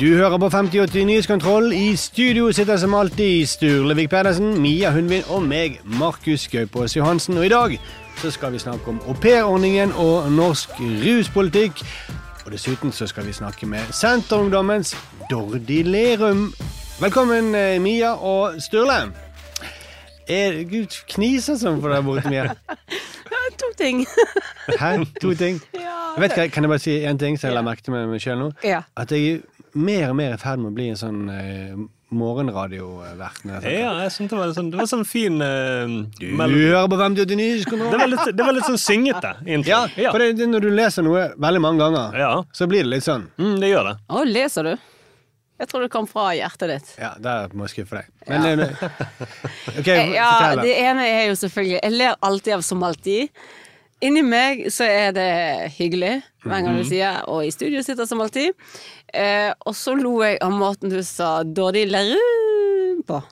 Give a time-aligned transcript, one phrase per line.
[0.00, 1.72] Du hører på 5080 Nyhetskontroll.
[1.72, 7.38] I studio sitter som alltid Sturlevik Pedersen, Mia Hundvin og meg, Markus Gaupås Johansen.
[7.38, 7.78] Og i dag
[8.20, 11.80] så skal vi snakke om aupairordningen og norsk ruspolitikk.
[12.44, 14.96] Og dessuten så skal vi snakke med Senterungdommens
[15.30, 16.52] Dordi Lerum.
[17.00, 19.12] Velkommen, eh, Mia og Sturle.
[20.28, 22.52] Er, Gud, kniser sånn for deg borte, Mia.
[23.56, 24.06] To ting.
[24.78, 25.04] Hæ?
[25.20, 25.60] To ting.
[25.72, 28.20] Jeg vet, kan jeg bare si én ting som jeg la merke til med meg
[28.20, 28.50] sjøl nå?
[28.64, 28.82] Ja.
[28.96, 29.40] At jeg
[29.76, 31.76] mer og mer i ferd med å bli en sånn eh,
[32.16, 33.40] morgenradiovert.
[33.66, 37.38] Ja, jeg syntes det var, sånn, det var sånn fin uh, Du hører på 5080
[37.40, 37.90] Nyhetskontroll.
[37.92, 39.70] det, var litt, det var litt sånn syngete intro.
[39.72, 40.12] Ja, ja.
[40.14, 42.30] for det, det, når du leser noe veldig mange ganger, Ja.
[42.56, 43.26] så blir det litt sånn.
[43.40, 43.96] Mm, det gjør det.
[44.08, 44.74] Å, leser du?
[45.56, 46.88] Jeg tror det kom fra hjertet ditt.
[47.00, 48.10] Ja, der må jeg skuffe deg.
[48.28, 48.82] Men eh,
[49.80, 50.64] OK, Eh, Ja, fortell.
[50.66, 53.30] det ene er jo selvfølgelig Jeg ler alltid av som alltid.
[54.04, 55.30] Inni meg så er det
[55.78, 56.88] hyggelig hver gang du Mhm.
[56.90, 58.52] sier og i studio sitter som alltid.
[59.16, 63.22] Eh, og så lo jeg av måten du sa 'Dordi Lerum' på.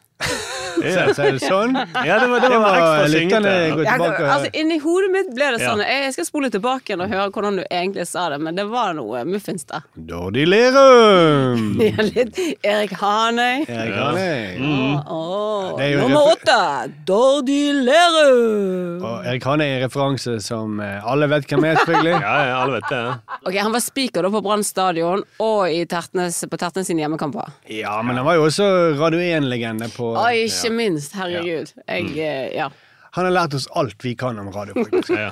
[0.74, 1.76] Så, så er det sånn.
[2.04, 3.50] Ja, det var, det Det var lytterne syngete.
[3.78, 4.24] gå tilbake.
[4.34, 7.60] altså, inni hodet mitt ble det sånn Jeg skal spole tilbake igjen og høre hvordan
[7.60, 9.84] du egentlig sa det, men det var noe muffins der.
[9.94, 11.78] Dordi Lerum!
[11.84, 13.64] Er Litt Erik Hanøy.
[13.68, 14.08] Erik Ja.
[14.10, 15.04] Hanøy.
[15.06, 16.02] Åh, Det oh.
[16.02, 16.58] nummer åtte,
[17.06, 19.04] Dordi Lerum.
[19.04, 22.14] Og Erik Hanøy er en referanse som eh, alle vet hvem er, selvfølgelig.
[22.24, 23.00] Ja, ja, alle vet det.
[23.44, 27.50] Ok, Han var speaker da på Brann stadion og i Tertnes, på Tertnes sine hjemmekamper.
[27.70, 28.66] Ja, men han var jo også
[28.98, 31.72] Radio 1-legende på Og ikke minst, herregud.
[31.88, 32.68] Jeg, eh, ja.
[33.14, 34.84] Han har lært oss alt vi kan om radio.
[35.08, 35.28] Ja.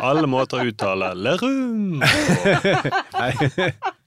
[0.00, 2.02] Alle måter å uttale Lerum.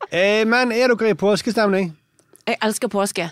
[0.07, 1.89] Eh, Men er dere i påskestemning?
[2.47, 3.25] Jeg elsker påske.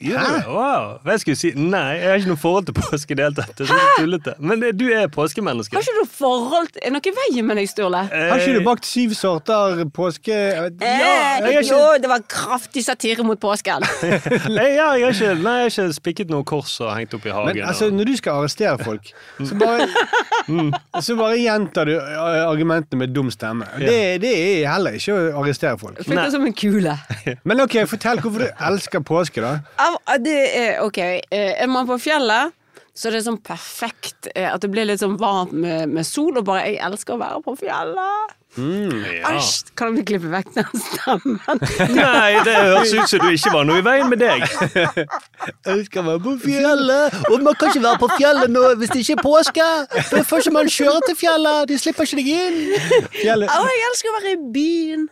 [0.00, 0.48] Hæ?
[0.48, 0.84] Wow.
[1.04, 1.50] Hva jeg skulle si?
[1.60, 3.50] Nei, jeg har ikke noe forhold til påske i det hele tatt.
[3.58, 4.32] Det er så tullete.
[4.40, 5.76] Men det, du er påskemenneske.
[5.76, 8.00] Har ikke du forhold til Er noe i veien med deg, Sturle?
[8.08, 10.32] Har ikke du bakt syv sorter påske...
[10.32, 13.84] Eh, jeg er ikke- jo, det var kraftig satire mot påsken.
[14.56, 17.28] Nei, ja, jeg har ikke, nei, jeg har ikke spikket noe kors og hengt opp
[17.28, 17.52] i hagen.
[17.60, 17.98] Men altså, og...
[18.00, 19.12] når du skal arrestere folk,
[19.44, 19.90] så bare,
[21.04, 23.68] så bare gjentar du eh, argumentene med dum stemme.
[23.76, 26.00] Det, det er heller ikke å arrestere folk.
[26.00, 26.96] Fikk det som en kule.
[27.48, 29.89] Men ok, fortell hvorfor du elsker påske, da.
[30.06, 30.98] Av- Det er ok.
[31.30, 32.52] eh, Er man på fjellet,
[32.94, 36.36] så er det sånn perfekt eh, at det blir litt sånn varmt med, med sol,
[36.38, 38.36] og bare 'jeg elsker å være på fjellet'.
[38.58, 39.30] ja.
[39.30, 39.70] Æsj!
[39.78, 41.38] Kan vi klippe vekk den stemmen?
[41.94, 44.42] Nei, det høres ut som du ikke var noe i veien med deg.
[45.70, 49.04] Jeg skal være på fjellet, og man kan ikke være på fjellet nå hvis det
[49.04, 49.68] ikke er påske.
[50.10, 52.60] Da får ikke man kjøre til fjellet, de slipper ikke deg inn.
[53.22, 53.48] Fjellet.
[53.54, 55.08] Å, jeg elsker å være i byen!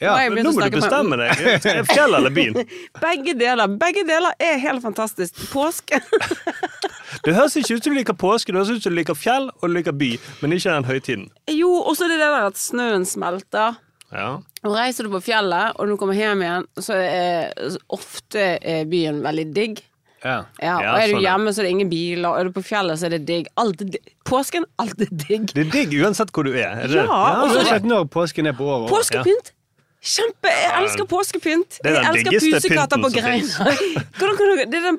[0.00, 1.84] Ja, har Nå må du med- bestemme deg.
[1.90, 2.54] Fjell eller byen?
[3.04, 3.68] Begge deler.
[3.80, 5.36] Begge deler er helt fantastisk.
[5.52, 6.00] Påske.
[7.24, 9.48] Det høres ikke ut som du liker påske, det høres ut som du liker fjell
[9.50, 11.24] og du liker by, men ikke den høytiden.
[11.52, 13.76] Jo, og så er det det der at snøen smelter.
[14.14, 14.28] Ja.
[14.64, 17.52] Og reiser du på fjellet, og når du kommer hjem igjen, så er
[17.92, 19.82] ofte er byen veldig digg.
[20.24, 20.38] Ja.
[20.60, 22.26] Ja, Ja, og er du sånn, hjemme, så er det ingen biler.
[22.30, 23.46] Og er du på fjellet, så er det digg.
[23.60, 24.10] Alt er digg.
[24.28, 25.46] Påsken, alt er digg.
[25.56, 26.84] Det er digg uansett hvor du er.
[26.86, 26.92] er?
[27.02, 28.90] Ja, og Og så så sett når påsken er på året.
[28.92, 29.52] Påskepynt!
[30.00, 30.48] Kjempe!
[30.48, 31.78] Jeg elsker påskepynt.
[31.84, 32.30] Det er Jeg elsker
[32.60, 33.76] pusekatter på greiner.
[34.20, 34.98] Du- det er den,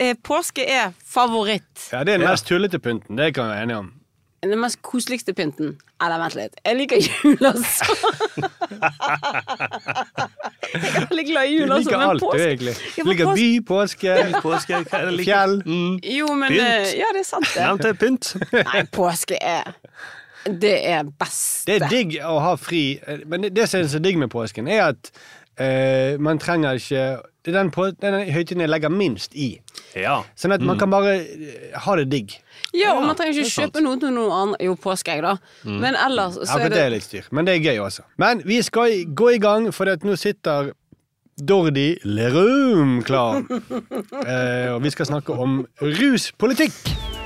[0.00, 1.88] eh, påske er favoritt.
[1.92, 3.16] Ja, Det er den mest tullete pynten.
[3.18, 3.92] Det kan vi være enige om.
[4.42, 5.74] Den mest koseligste pynten.
[6.00, 6.54] Eller vent litt.
[6.64, 7.84] Jeg liker jul, altså.
[10.72, 11.90] jeg er veldig glad i jul, Du altså.
[11.90, 12.74] liker Men alt, du, egentlig.
[12.96, 14.14] Du liker by, påske,
[14.46, 14.80] Påske,
[15.24, 15.62] fjell.
[15.66, 15.98] Mm.
[16.16, 16.62] Jo, men Pynt.
[16.62, 17.60] eh, Ja, det er sant, det.
[17.66, 18.30] Nevnte pynt.
[18.52, 19.74] Nei, påske er
[20.44, 21.66] Det er best.
[21.68, 24.30] Det er digg å ha fri, eh, men det, det som er så digg med
[24.32, 25.10] påsken, er at
[25.60, 27.02] uh, man trenger ikke
[27.40, 29.54] Det er den, på, den høytiden jeg legger minst i.
[29.96, 30.18] Ja.
[30.36, 32.34] Sånn at man kan bare eh, ha det digg.
[32.76, 34.58] Ja, og man trenger ikke kjøpe noe til noen andre.
[34.66, 35.38] Jo, påskeegg, da.
[35.64, 38.04] Men ellers så for er det er litt styr, men det er gøy også.
[38.20, 40.74] Men vi skal gå i gang, for at nå sitter
[41.40, 43.40] Dordi Lerum klar.
[44.26, 47.19] eh, og vi skal snakke om ruspolitikk.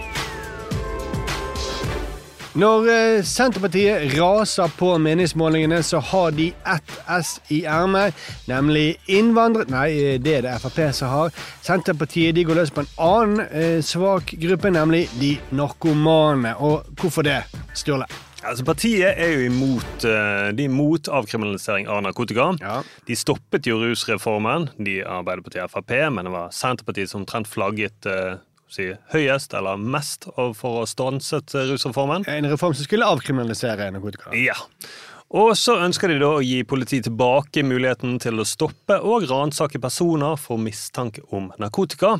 [2.54, 8.14] Når eh, Senterpartiet raser på meningsmålingene, så har de ett S i ermet,
[8.46, 11.34] nemlig innvandrere Nei, eh, det er det Frp som har.
[11.66, 16.54] Senterpartiet de går løs på en annen eh, svak gruppe, nemlig de narkomane.
[16.62, 17.40] Og hvorfor det,
[17.74, 18.06] Sturle?
[18.44, 20.14] Altså Partiet er jo imot, de
[20.54, 22.52] er imot avkriminalisering av narkotika.
[22.62, 22.82] Ja.
[23.08, 28.12] De stoppet jo rusreformen, de Arbeiderpartiet og Frp, men det var Senterpartiet som omtrent flagget
[28.74, 30.28] si, høyest eller mest
[30.58, 32.26] for å stanset eh, rusreformen.
[32.30, 34.34] En reform som skulle avkriminalisere narkotika.
[34.38, 34.56] Ja.
[35.34, 39.80] Og så ønsker de da å gi politiet tilbake muligheten til å stoppe og ransake
[39.82, 42.18] personer for mistanke om narkotika.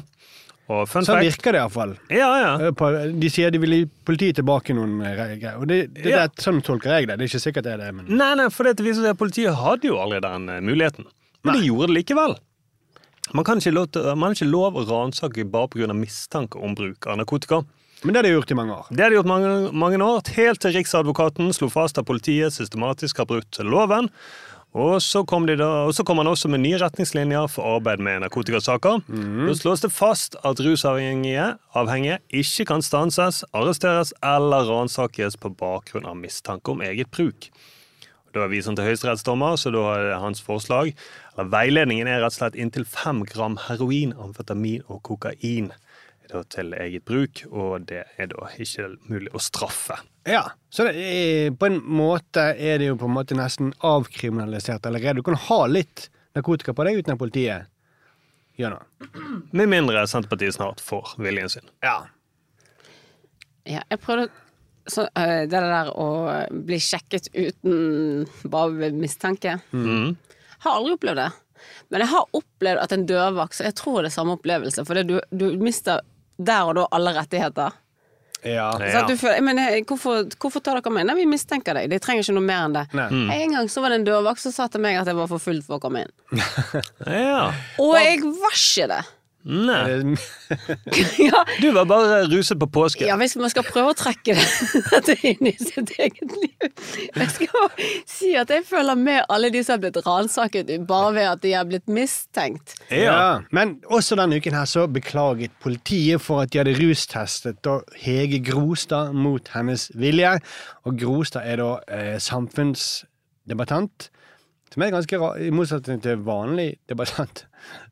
[0.65, 1.91] Og fun Sånn virker det iallfall.
[2.09, 2.71] Ja, ja.
[3.13, 5.59] De sier de vil gi politiet tilbake noen eh, greier.
[5.61, 6.23] Og det, det, Ja.
[6.25, 7.19] det, sånn tolker jeg det.
[7.21, 9.21] Det er ikke sikkert det er det, men Nei, nei, for det viser seg at
[9.21, 11.07] politiet hadde jo aldri den eh, muligheten.
[11.45, 12.39] Men de gjorde det likevel.
[13.33, 15.95] Man, kan ikke lov til, man har ikke lov å ransake bare pga.
[15.97, 17.65] mistanke om bruk av narkotika.
[18.05, 18.89] Men det har de gjort i mange år.
[18.91, 23.23] Det har de gjort mange, mange år, helt til Riksadvokaten slo fast at politiet systematisk
[23.23, 24.11] har brutt loven.
[24.75, 28.03] Og så kom, de da, og så kom han også med nye retningslinjer for arbeid
[28.03, 29.05] med narkotikasaker.
[29.47, 36.11] Da slås det fast at rusavhengige avhengige ikke kan stanses, arresteres eller ransakes på bakgrunn
[36.11, 37.53] av mistanke om eget bruk.
[38.35, 40.91] Da er vi sånn til høyesterettsdommer, så da er det hans forslag
[41.35, 45.73] eller Veiledningen er rett og slett inntil fem gram heroin, amfetamin og kokain
[46.31, 49.99] da, til eget bruk, og det er da ikke mulig å straffe.
[50.29, 54.87] Ja, så det er, på en måte er det jo på en måte nesten avkriminalisert
[54.89, 55.21] allerede.
[55.21, 57.71] Du kan ha litt narkotika på deg uten at politiet
[58.59, 59.11] gjør noe.
[59.53, 61.67] Med mindre Senterpartiet snart får viljen sin.
[61.85, 62.05] Ja.
[63.65, 64.31] Ja, jeg prøvde
[64.87, 66.09] så, øh, det der å
[66.53, 69.59] bli sjekket uten bare mistanke.
[70.65, 71.31] Har aldri opplevd det.
[71.93, 75.01] Men jeg har opplevd at en dørvakt Så jeg tror det er samme opplevelse, for
[75.07, 76.03] du, du mister
[76.37, 77.77] der og da alle rettigheter.
[78.43, 78.67] ja.
[78.75, 81.13] Så at du føler, men jeg, hvorfor, hvorfor tar dere meg inn?
[81.13, 81.87] Nei, vi mistenker deg.
[81.93, 82.83] De trenger ikke noe mer enn det.
[82.93, 83.29] Mm.
[83.37, 85.41] En gang så var det en dørvakt som sa til meg at jeg var for
[85.41, 86.13] full for å komme inn.
[87.07, 87.53] Ja.
[87.81, 89.03] Og jeg var ikke det!
[89.45, 90.17] Nei.
[91.61, 93.05] Du var bare ruset på påske.
[93.05, 94.33] Ja, hvis man skal prøve å trekke
[94.93, 97.75] dette inn i sitt eget liv Jeg skal
[98.09, 101.53] si at jeg føler med alle de som har blitt ransaket bare ved at de
[101.53, 102.77] har blitt mistenkt.
[102.89, 103.45] Ja.
[103.53, 108.41] Men også denne uken her så beklaget politiet for at de hadde rustestet da Hege
[108.49, 110.39] Grostad mot hennes vilje.
[110.89, 114.09] Og Grostad er da eh, samfunnsdebattant,
[114.73, 117.45] som er ganske rar, i motsetning til vanlig debattant.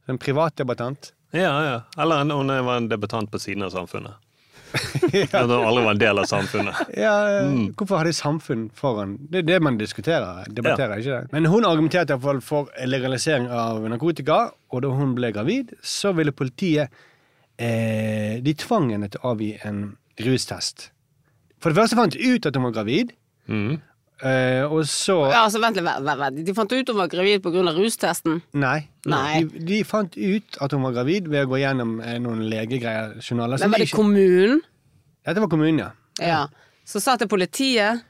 [0.09, 1.13] En privat debattant.
[1.33, 1.79] Ja, ja.
[2.03, 4.19] Eller om hun var en debattant på siden av samfunnet.
[5.33, 6.79] Når hun aldri var en del av samfunnet.
[6.97, 7.15] Ja,
[7.45, 7.75] mm.
[7.77, 9.19] Hvorfor har de samfunn foran?
[9.31, 10.47] Det er det man diskuterer.
[10.49, 11.33] debatterer, ikke det?
[11.35, 14.39] Men hun argumenterte i hvert fall for legalisering av narkotika,
[14.73, 16.93] og da hun ble gravid, så ville politiet
[17.59, 19.83] eh, De tvang henne til å avgi en
[20.25, 20.91] rustest.
[21.61, 23.17] For det første fant de ut at hun var gravid,
[23.51, 23.81] Mm.
[24.23, 26.41] Eh, og så Ja, altså, vent litt, vent, vent.
[26.47, 27.65] De fant ut hun var gravid pga.
[27.77, 28.41] rustesten.
[28.55, 28.89] Nei.
[29.07, 29.43] Nei.
[29.45, 33.17] De, de fant ut at hun var gravid ved å gå gjennom eh, noen legegreier,
[33.21, 33.59] journaler.
[33.61, 34.61] Men var det ikke- kommunen?
[35.27, 35.91] Dette var kommunen, ja.
[36.21, 36.47] Ja.
[36.85, 38.03] Så sa til politiet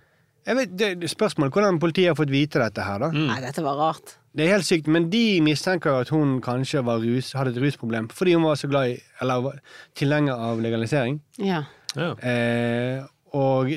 [0.46, 3.10] Jeg vet, det, det Spørsmålet hvordan politiet har fått vite dette her, da.
[3.12, 4.16] Nei, dette var rart.
[4.34, 8.08] Det er helt sykt, men de mistenker at hun kanskje var rus, hadde et rusproblem
[8.10, 9.58] fordi hun var så glad i, eller var
[9.94, 11.20] tilhenger av legalisering.
[11.38, 11.64] Ja.
[11.94, 12.14] Ja.
[12.24, 13.04] Eh,
[13.36, 13.68] og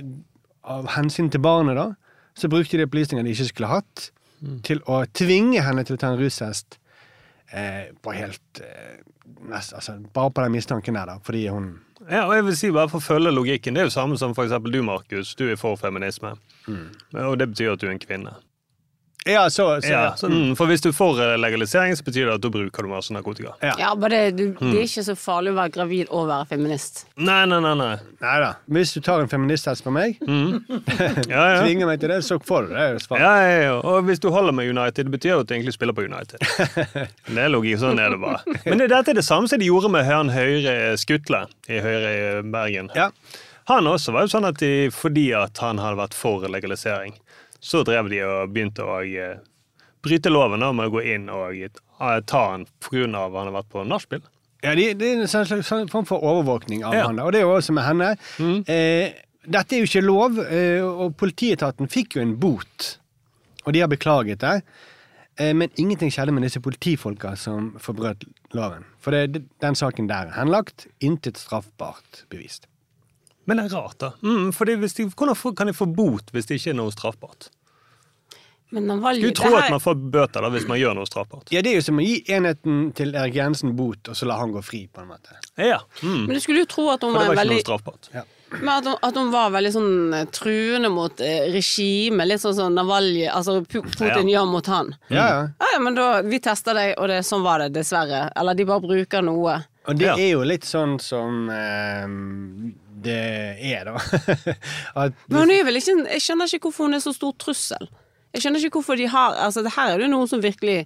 [0.64, 1.90] av hensyn til barnet, da,
[2.36, 4.10] så brukte de opplysninger de ikke skulle hatt,
[4.68, 6.78] til å tvinge henne til å ta en rustest.
[7.56, 9.00] Eh, på helt eh,
[9.48, 11.68] nest, altså, Bare på den mistanken der, da, fordi hun
[12.10, 13.74] Ja, og jeg vil si bare for å følge logikken.
[13.78, 15.36] Det er jo samme som for eksempel du, Markus.
[15.38, 16.34] Du er for feminisme.
[17.14, 18.34] Og det betyr at du er en kvinne.
[19.28, 20.16] Ja, så, så Ja, ja.
[20.16, 22.90] så, mm, for hvis du får eh, legalisering, så betyr det at da bruker du
[22.92, 23.56] masse narkotika.
[23.66, 23.72] Ja.
[23.82, 27.06] Ja, men det, du, det er ikke så farlig å være gravid og være feminist.
[27.18, 27.72] Nei, nei, nei.
[27.80, 27.96] nei.
[28.22, 28.52] Nei da.
[28.78, 31.58] Hvis du tar en feministhest på meg, Ja, ja.
[31.64, 32.86] tvinger meg til det, så får du det.
[33.02, 33.20] det.
[33.24, 33.74] Ja, ja, ja.
[33.82, 36.46] Og hvis du holder med United, det betyr jo at du egentlig spiller på United.
[37.36, 38.46] Det er logikk, sånn er det bare.
[38.70, 42.14] Men det, dette er det samme som de gjorde med han Høyre Skutle i Høyre
[42.14, 42.94] i Bergen.
[42.96, 43.10] Ja.
[43.72, 47.16] Han også var jo sånn at de, fordi at han hadde vært for legalisering,
[47.66, 49.40] så drev de og begynte å eh,
[50.06, 51.58] bryte loven da, med å gå inn og
[52.30, 53.06] ta han pga.
[53.08, 54.22] at han har vært på nachspiel.
[54.66, 57.06] Ja, det, det er en sånn slags sånn form for overvåkning av Ja.
[57.08, 57.20] han.
[57.22, 58.12] Og det er jo også med henne.
[58.70, 59.14] Eh,
[59.46, 62.98] dette er jo ikke lov, eh, og politietaten fikk jo en bot.
[63.66, 64.56] Og de har beklaget det.
[65.38, 68.86] Eh, men ingenting skjedde med disse politifolka som forbrøt loven.
[69.00, 70.88] For det, det- den saken der er henlagt.
[71.02, 72.66] Intet straffbart bevist.
[73.46, 74.10] Men det er rart, da.
[74.26, 77.50] Mm, fordi hvis de, hvordan kan de få bot hvis det ikke er noe straffbart?
[78.74, 81.06] Men Navalny Du det tror her- at man får bøter da hvis man gjør noe
[81.06, 81.52] straffbart?
[81.54, 84.40] Ja, Det er jo som å gi enheten til Erik Jensen bot, og så la
[84.40, 85.38] han gå fri, på en måte.
[85.58, 85.78] Ja.
[86.02, 86.26] Mm.
[86.26, 88.10] Men du skulle jo tro at hun For var, var veldig straffbart.
[88.56, 92.56] Men at hun, at hun var veldig sånn eh, truende mot eh, regimet, litt sånn
[92.56, 94.96] som Navalny Altså Pu- Putin gjør mot han.
[95.10, 95.40] Ja, ja.
[95.60, 98.32] Ja, ja, men da, vi tester deg, og det, sånn var det, dessverre.
[98.36, 99.60] Eller de bare bruker noe.
[99.88, 100.16] Og det Ja.
[100.18, 102.08] er jo litt sånn som eh,
[103.04, 103.16] det
[103.74, 103.98] er, da.
[105.04, 107.90] At Men hun er vel ikke Jeg skjønner ikke hvorfor hun er så stor trussel.
[108.36, 110.86] Jeg skjønner ikke hvorfor de har Altså, det her er jo noen som virkelig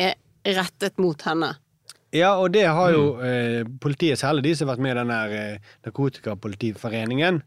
[0.00, 0.14] er
[0.46, 1.52] rettet mot henne.
[2.12, 3.22] Ja, og det har jo Mm.
[3.24, 7.42] eh, politiet, særlig de som har vært med i den der eh, narkotikapolitiforeningen,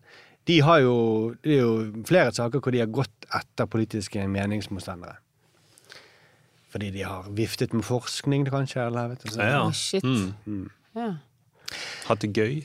[0.48, 0.96] de har jo
[1.44, 5.18] Det er jo flere saker hvor de har gått etter politiske meningsmotstandere.
[6.72, 9.38] Fordi de har viftet med forskning, kanskje, eller vet du.
[9.40, 9.72] Ja, ja.
[9.72, 10.04] Shit.
[10.04, 10.70] Mm.
[10.96, 11.14] Ja.
[12.08, 12.64] Hatt det gøy.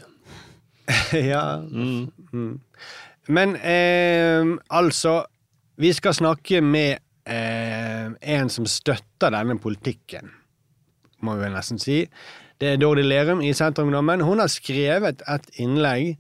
[1.33, 1.45] ja.
[1.61, 2.61] Mm.
[3.29, 5.25] Men eh, altså
[5.81, 10.29] Vi skal snakke med eh, en som støtter denne politikken,
[11.25, 12.03] må vi vel nesten si.
[12.61, 14.21] Det er Dordi Lerum i Senterungdommen.
[14.21, 16.11] Hun har skrevet et innlegg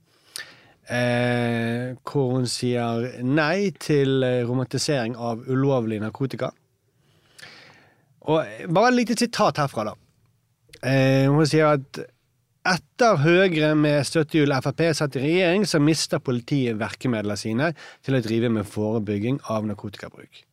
[0.88, 6.48] eh, hvor hun sier nei til eh, romantisering av ulovlig narkotika.
[8.30, 9.94] Og eh, bare et lite sitat herfra, da.
[10.80, 12.00] Eh, hun sier at
[12.70, 17.72] etter Høyre med støttehjul Frp satt i regjering, så mister politiet verkemidlene sine
[18.06, 20.44] til å drive med forebygging av narkotikabruk.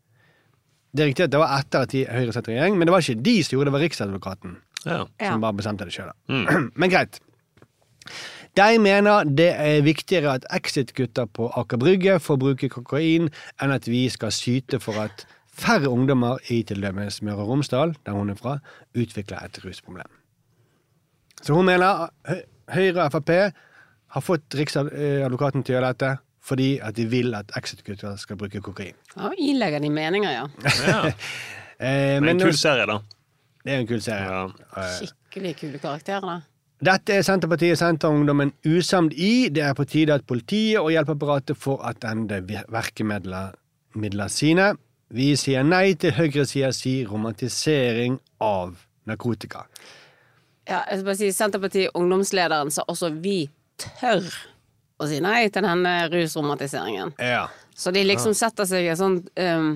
[0.97, 2.95] Det er riktig at det var etter at de- Høyre satt i regjering, men det
[2.95, 4.57] var ikke de som gjorde det, det var Riksadvokaten
[4.87, 4.99] Ja.
[5.19, 6.11] Som bare bestemte det sjøl.
[6.79, 7.19] Men greit.
[8.57, 13.27] De mener det er viktigere at Exit-gutter på Aker Brygge får bruke kokain,
[13.61, 15.25] enn at vi skal syte for at
[15.57, 18.57] færre ungdommer i til dømes Møre og Romsdal, der hun er fra,
[18.97, 20.09] utvikler et rusproblem.
[21.41, 23.31] Så hun mener Hø- Høyre og Frp
[24.15, 26.13] har fått Riksadvokaten til å gjøre dette
[26.47, 28.93] fordi at de vil at Exit-gutter skal bruke kokain.
[29.17, 30.45] Ja, ilegger de meninger, ja.
[30.87, 30.99] ja.
[31.77, 32.95] Eh, Men en kul serie, da.
[33.61, 34.29] det er en kul serie.
[34.31, 34.45] Ja.
[34.81, 36.37] Eh, Skikkelig kule karakterer, da.
[36.87, 39.49] Dette er Senterpartiet Senterungdommen usamd i.
[39.53, 42.39] Det er på tide at politiet og hjelpeapparatet får attende
[42.73, 44.71] verkemidler sine.
[45.13, 48.73] Vi sier nei til høyresidas si romantisering av
[49.07, 49.67] narkotika.
[50.67, 53.45] Ja, jeg skal bare si Senterpartiet ungdomslederen sa også vi
[53.79, 54.25] tør
[54.97, 57.13] å si nei til denne rusromantiseringen.
[57.21, 57.45] Ja.
[57.77, 59.75] Så de liksom setter seg i et sånt um,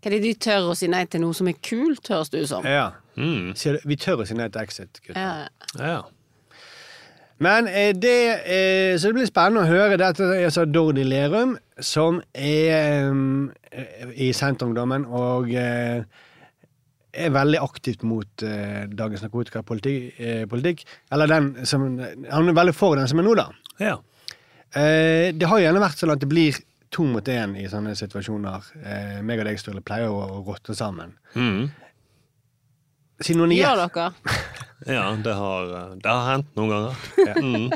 [0.00, 2.44] Hva er det de tør å si nei til noe som er kult, høres det
[2.44, 2.66] ut som.
[2.66, 2.92] ja.
[3.16, 3.54] Mm.
[3.56, 4.98] Sier du, vi tør å si nei til Exit.
[5.00, 5.16] gutter.
[5.16, 5.80] Ja.
[5.80, 6.02] Ja.
[7.38, 9.96] Men eh, det eh, Så det blir spennende å høre.
[10.00, 13.50] Dette er altså Dordi Lerum, som er um,
[14.12, 16.04] i Senterungdommen og eh,
[17.16, 20.18] er veldig aktivt mot eh, dagens narkotikapolitikk.
[20.20, 20.84] Eh.
[21.14, 23.50] Eller den som Han er veldig for den som er nå, da.
[23.82, 23.96] ja.
[24.76, 26.56] Eh, det har jo gjerne vært sånn at det blir
[26.92, 28.70] to mot én i sånne situasjoner.
[28.82, 31.14] Eh, meg og deg, Sturle, pleier å, å rotte sammen.
[31.36, 31.68] Mm.
[33.24, 34.08] Siden er Gjør dere?
[34.96, 37.04] ja det, har, eh, det har hendt noen ganger.
[37.40, 37.68] Mm.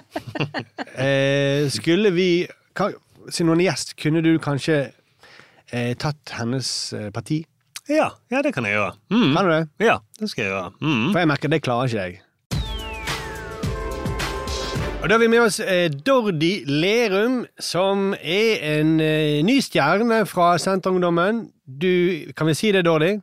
[1.07, 2.31] eh, skulle vi
[2.77, 2.97] kan,
[3.31, 4.79] Siden hun er gjest, kunne du kanskje
[5.71, 7.43] eh, tatt hennes eh, parti?
[7.91, 8.93] Ja, ja, det kan jeg gjøre.
[9.11, 9.31] Mm.
[9.35, 9.63] Kan du det?
[9.83, 10.75] Ja, det skal jeg gjøre.
[10.79, 11.07] Mm.
[11.11, 12.21] For jeg merker det klarer ikke jeg.
[15.01, 20.21] Og Da har vi med oss eh, Dordi Lerum, som er en eh, ny stjerne
[20.29, 21.49] fra Senterungdommen.
[21.65, 23.15] Du, kan vi si det, Dordi?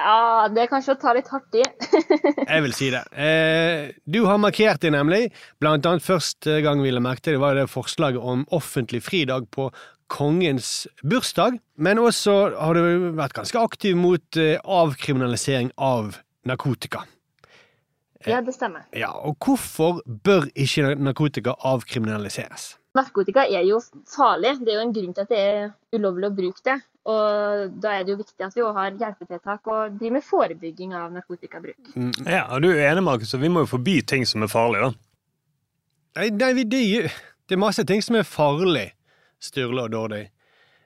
[0.00, 1.62] Ja, det er kanskje å ta litt hardt i.
[2.50, 3.04] Jeg vil si det.
[3.12, 5.28] Eh, du har markert det, nemlig.
[5.62, 9.46] Blant annet første gang vi la merke til det, var det forslaget om offentlig fridag
[9.54, 9.68] på
[10.10, 11.60] kongens bursdag.
[11.78, 17.06] Men også har du vært ganske aktiv mot eh, avkriminalisering av narkotika.
[18.28, 18.84] Ja, det stemmer.
[18.92, 22.74] Ja, og hvorfor bør ikke narkotika avkriminaliseres?
[22.96, 24.56] narkotika er jo farlig.
[24.64, 26.76] Det er jo en grunn til at det er ulovlig å bruke det.
[27.10, 30.94] Og da er det jo viktig at vi også har hjelpetiltak og driver med forebygging
[30.96, 31.94] av narkotikabruk.
[32.26, 34.90] Ja, og Du er enig, Markus, og vi må jo forby ting som er farlige,
[34.90, 35.06] da.
[36.20, 36.82] Nei, nei det,
[37.48, 38.90] det er masse ting som er farlig,
[39.40, 40.22] Sturle og Dordi.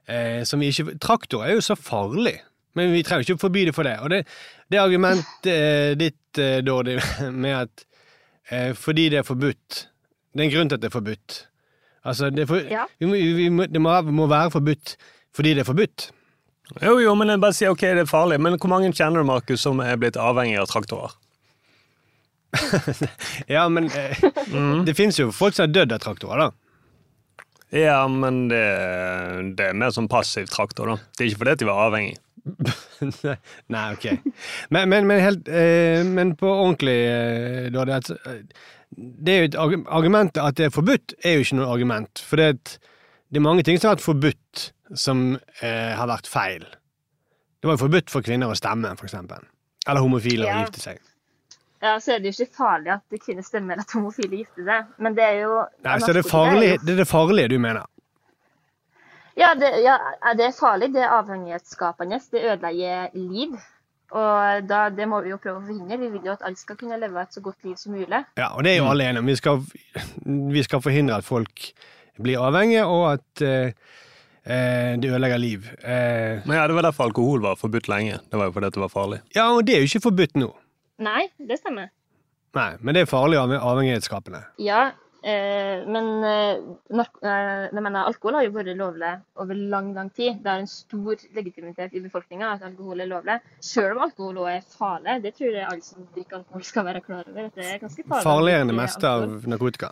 [0.06, 2.37] Eh, som vi ikke Traktor er jo så farlig,
[2.76, 3.96] men vi trenger ikke å forby det for det.
[4.04, 4.23] Og det,
[4.70, 6.99] det argumentet eh, ditt, eh, Dordi,
[7.44, 7.87] med at
[8.50, 9.84] eh, fordi det er forbudt
[10.34, 11.38] Det er en grunn til at det er forbudt.
[12.04, 12.84] Altså, det, er for, Ja.
[13.00, 14.96] vi må, vi det må, må være forbudt
[15.34, 16.08] fordi det er forbudt.
[16.82, 18.37] Jo, jo, men jeg bare sier ok, det er farlig.
[18.40, 21.14] Men hvor mange kjenner du, Markus, som er blitt avhengig av traktorer?
[23.54, 24.20] Ja, men eh,
[24.87, 26.50] det fins jo folk som har dødd av traktorer, da.
[27.75, 28.61] Ja, men det,
[29.59, 30.97] det er mer som passiv traktor, da.
[31.19, 32.14] Det er ikke fordi de var avhengig.
[33.75, 34.04] Nei, ok.
[34.75, 38.40] Men, men, men, helt, eh, men på ordentlig, eh, da, det, eh,
[38.95, 39.59] det er jo et
[39.90, 42.23] argument at det er forbudt, er jo ikke noe argument.
[42.28, 42.76] For det, er et-
[43.35, 45.25] det er mange ting som har vært forbudt, som
[45.64, 46.62] eh, har vært feil.
[47.59, 49.43] Det var jo forbudt for kvinner å stemme, for eksempel.
[49.88, 50.61] Eller homofile Ja.
[50.61, 51.00] å gifte seg.
[51.85, 55.17] Ja, så er det jo ikke farlig at kvinner stemmer at homofile gifter seg, men
[55.19, 57.85] det er jo Nei, så det er, farlig, det er det farlige du mener?
[59.37, 59.97] Ja, det, ja,
[60.38, 60.93] det er farlig.
[60.95, 62.21] Det er avhengighetsskapende.
[62.33, 63.57] Det ødelegger liv.
[64.14, 65.99] Og da, det må vi jo prøve å forhindre.
[65.99, 68.21] Vi vil jo at alle skal kunne leve et så godt liv som mulig.
[68.38, 69.31] Ja, og det er jo alle enige om.
[69.33, 69.64] Vi skal,
[70.55, 71.64] vi skal forhindre at folk
[72.23, 73.73] blir avhengige, og at eh,
[74.47, 75.67] eh, det ødelegger liv.
[75.83, 78.21] Eh, Men ja, Det var derfor alkohol var forbudt lenge.
[78.31, 79.21] Det var jo fordi det var farlig.
[79.35, 80.53] ja, og det er jo ikke forbudt nå.
[81.03, 81.91] Nei, det stemmer.
[82.55, 84.45] Nei, men det er farlig og avhengighetsskapende.
[84.63, 84.83] Ja,
[85.27, 86.61] eh, men eh,
[86.95, 89.11] eh, mener, alkohol har jo vært lovlig
[89.43, 90.37] over lang, lang tid.
[90.45, 93.41] Det er en stor legitimitet i befolkninga at alkohol er lovlig.
[93.59, 95.17] Selv om alkohol også er farlig.
[95.25, 97.49] Det tror jeg alle som drikker alkohol skal være klar over.
[97.57, 98.29] det er ganske farlig.
[98.29, 99.91] Farligere enn det meste av narkotika.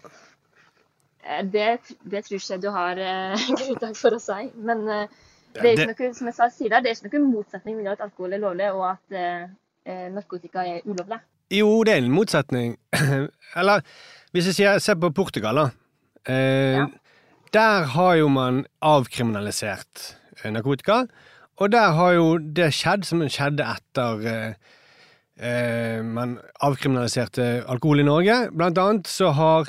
[1.25, 1.67] Eh, Det,
[2.15, 4.47] det tror ikke jeg du har eh, grunnlag for å si.
[4.55, 5.19] Men eh,
[5.59, 8.07] det er ikke noe, som jeg sa tidligere, det er ikke noen motsetning mellom at
[8.07, 9.19] alkohol er lovlig og at
[9.87, 11.19] narkotika er ulovlig.
[11.53, 12.77] Jo, det er en motsetning.
[13.59, 13.83] Eller
[14.33, 15.69] hvis jeg sier, ser på Portugal, da.
[16.27, 16.87] Eh, Ja.
[17.53, 21.03] Der har jo man avkriminalisert eh, narkotika.
[21.61, 24.55] Og der har jo det skjedd som skjedde etter eh,
[25.37, 28.39] eh, man avkriminaliserte alkohol i Norge.
[28.57, 29.69] Blant annet så har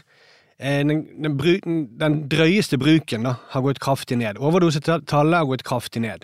[0.60, 4.40] eh, den, den, den drøyeste bruken da, har gått kraftig ned.
[4.40, 6.24] Overdosetallet har gått kraftig ned.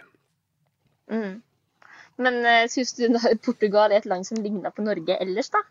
[1.12, 1.42] Mm.
[2.20, 3.06] Men uh, syns du
[3.46, 5.64] Portugal er et land som ligner på Norge ellers, da?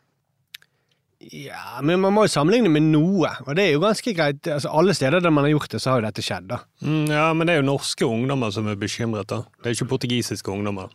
[1.18, 4.46] Ja, men man må jo sammenligne med noe, og det er jo ganske greit.
[4.46, 6.60] Altså, alle steder der man har gjort det, så har jo dette skjedd, da.
[6.86, 9.26] Mm, ja, men det er jo norske ungdommer som er bekymret.
[9.32, 9.42] da.
[9.58, 10.94] Det er ikke portugisiske ungdommer.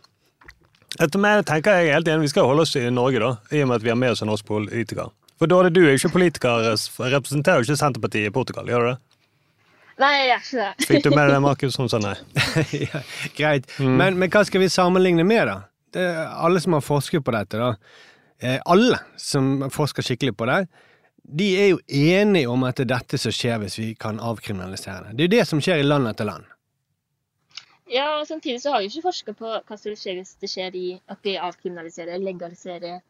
[0.94, 3.60] Etter meg tenker jeg helt igjen, Vi skal jo holde oss i Norge, da, i
[3.62, 5.12] og med at vi har med oss en norsk politiker.
[5.38, 8.98] For det du er ikke politiker, representerer jo ikke Senterpartiet i Portugal, gjør du det?
[10.00, 10.86] Nei, jeg gjør ikke det.
[10.88, 12.16] Fikk du med deg Markus, som sa nei?
[12.88, 13.02] ja,
[13.36, 13.68] greit.
[13.78, 15.60] Men, men hva skal vi sammenligne med, da?
[15.94, 18.00] Det er alle som har forsket på dette, da.
[18.42, 20.64] Eh, alle som forsker skikkelig på det,
[21.24, 25.06] de er jo enige om at det er dette som skjer hvis vi kan avkriminalisere
[25.06, 25.14] det.
[25.14, 26.50] Det er jo det som skjer i land etter land.
[27.92, 30.76] Ja, og Samtidig så har vi ikke forska på hva som skjer hvis det skjer
[30.76, 33.00] i at vi avkriminaliserer, legaliserer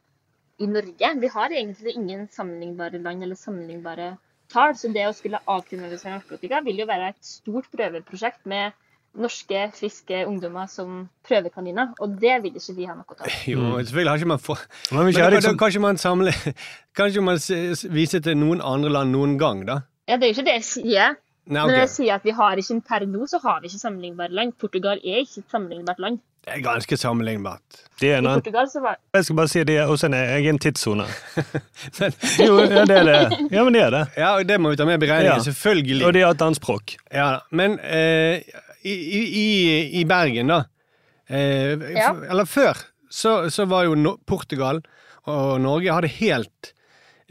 [0.61, 1.11] i Norge.
[1.23, 4.13] Vi har egentlig ingen sammenlignbare land eller sammenlignbare
[4.53, 4.75] tall.
[4.79, 8.75] Så det å skulle avkriminalisere narkotika vil jo være et stort prøveprosjekt med
[9.15, 11.93] norske, friske ungdommer som prøvekaniner.
[12.03, 13.29] Og det vil ikke vi ha noe av.
[13.47, 14.65] Jo, selvfølgelig har ikke man for...
[14.91, 16.41] Men Men liksom, kan ikke man samler
[16.99, 19.81] Kanskje man viser vise til noen andre land noen gang, da?
[20.09, 21.17] Ja, Det er jo ikke det jeg sier.
[21.45, 24.33] Nei, når jeg sier at vi har ikke per nå så har vi ikke sammenlignbare
[24.33, 24.55] land.
[24.61, 26.23] Portugal er ikke et sammenlignbart land.
[26.45, 27.63] Det er ganske sammenlignbart.
[28.01, 28.43] det er I en annen.
[28.43, 31.07] Portugal så var Jeg skal bare si det og så er også en egen tidssone.
[32.45, 33.39] Jo, ja, det er det.
[33.55, 34.03] Ja, men det er det.
[34.19, 35.39] Ja, og det må vi ta med i beregningen.
[35.39, 35.45] Ja.
[35.47, 36.05] Selvfølgelig.
[36.07, 36.97] Og de har et annet språk.
[37.13, 37.41] Ja, da.
[37.57, 38.43] men eh,
[38.85, 39.47] i, i,
[40.01, 40.63] i Bergen, da
[41.29, 42.11] eh, Ja.
[42.13, 44.83] f- Eller før, så, så var jo no Portugal
[45.31, 46.75] og Norge hadde helt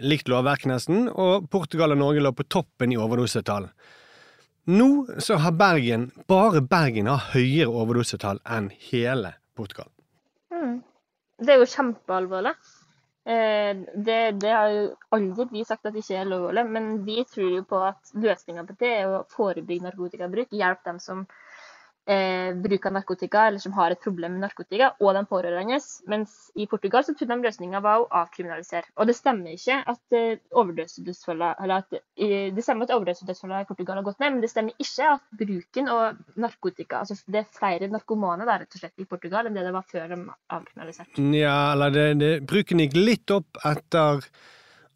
[0.01, 1.05] likt lovverk, nesten.
[1.13, 3.69] Og Portugal og Norge lå på toppen i overdosetall.
[4.71, 9.89] Nå så har Bergen, bare Bergen, har høyere overdosetall enn hele Portugal.
[11.43, 12.53] Det er jo kjempealvorlig.
[13.23, 13.71] Eh,
[14.05, 14.83] det, det har jo
[15.15, 18.65] aldri vi sagt at det ikke er lovlig, men vi tror jo på at løsninga
[18.67, 20.55] på det er å forebygge narkotikabruk.
[20.55, 21.25] Hjelpe dem som
[22.05, 25.79] eh, bruker narkotika, eller som har et problem med narkotika, og den pårørende.
[26.11, 28.91] Mens i Portugal så trodde de løsninga var å avkriminalisere.
[28.99, 31.83] Og det stemmer ikke at eh, eller
[32.53, 35.89] Det stemmer at overdøsedødsfallene i Portugal har gått ned, men det stemmer ikke at bruken
[35.89, 39.65] av narkotika altså Det er flere narkomane der, rett og slett i Portugal enn det
[39.65, 40.19] det var før de
[40.53, 41.27] avkriminaliserte.
[41.37, 44.23] Ja, eller det, det, bruken gikk litt opp etter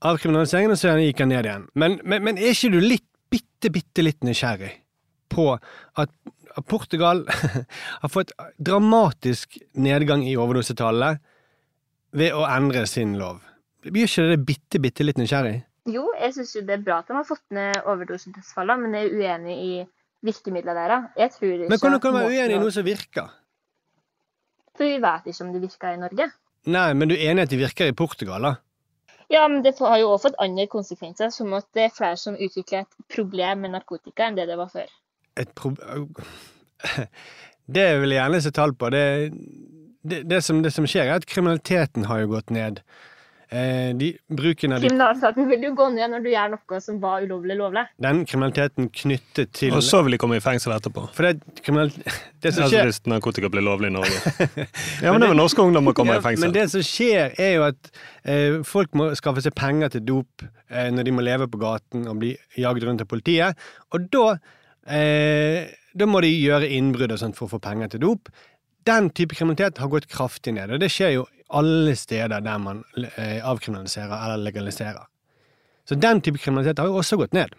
[0.06, 1.70] avkriminaliseringen, og så gikk den ned igjen.
[1.74, 4.76] Men, men, men er ikke du litt bitte, bitte litt nysgjerrig
[5.34, 5.50] på
[6.00, 6.13] at
[6.65, 7.26] Portugal
[8.02, 11.17] har fått dramatisk nedgang i overdosetallene
[12.17, 13.43] ved å endre sin lov.
[13.86, 15.60] Blir ikke det bitte, bitte litt nysgjerrig?
[15.88, 19.08] Jo, jeg syns jo det er bra at de har fått ned overdosedødsfallene, men jeg
[19.08, 19.74] er uenig i
[20.28, 21.10] virkemidlene deres.
[21.15, 23.30] Jeg tror ikke Men hvordan kan du være uenig i noe som virker?
[24.78, 26.30] For vi vet ikke om det virker i Norge.
[26.67, 28.56] Nei, men du er enig i at det virker i Portugal, da?
[29.32, 32.36] Ja, men det har jo også fått andre konsekvenser, som at det er flere som
[32.36, 34.91] utvikler et problem med narkotika enn det det var før.
[35.38, 36.08] Et problem
[37.67, 38.89] Det vil jeg gjerne se tall på.
[38.93, 39.04] Det,
[40.08, 42.80] det, det, som, det som skjer, er at kriminaliteten har jo gått ned.
[43.50, 46.97] Eh, de, bruken av de, Kriminaliteten vil jo gå ned når du gjør noe som
[47.00, 47.86] var ulovlig lovlig.
[48.04, 51.06] den kriminaliteten knyttet til Og så vil de komme i fengsel etterpå.
[51.15, 51.38] For det,
[52.43, 54.36] det som Altså skjer hvis narkotika blir lovlig i Norge.
[55.06, 56.43] Ja, men det var norske ungdommer kommer Ja, i fengsel.
[56.43, 57.91] Men det som skjer, er jo at
[58.28, 62.04] eh, folk må skaffe seg penger til dop eh, når de må leve på gaten
[62.12, 63.67] og bli jaget rundt av politiet.
[63.95, 64.26] Og da,
[64.89, 68.32] eh, da må de gjøre innbrudd og sånt for å få penger til dop.
[68.88, 72.84] Den type kriminalitet har gått kraftig ned, og det skjer jo alle steder der man
[73.15, 75.08] eh, avkriminaliserer eller legaliserer.
[75.88, 77.56] Så den type kriminalitet har jo også gått ned.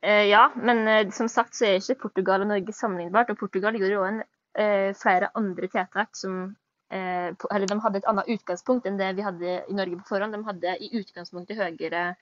[0.00, 3.32] Eh, ja, men eh, som sagt så er ikke Portugal og Norge sammenlignbart.
[3.32, 4.22] Og Portugal gjorde jo en,
[4.54, 6.56] eh, flere andre tiltak som
[6.90, 10.34] eh, Eller de hadde et annet utgangspunkt enn det vi hadde i Norge på forhånd.
[10.34, 12.14] De hadde i utgangspunktet høyere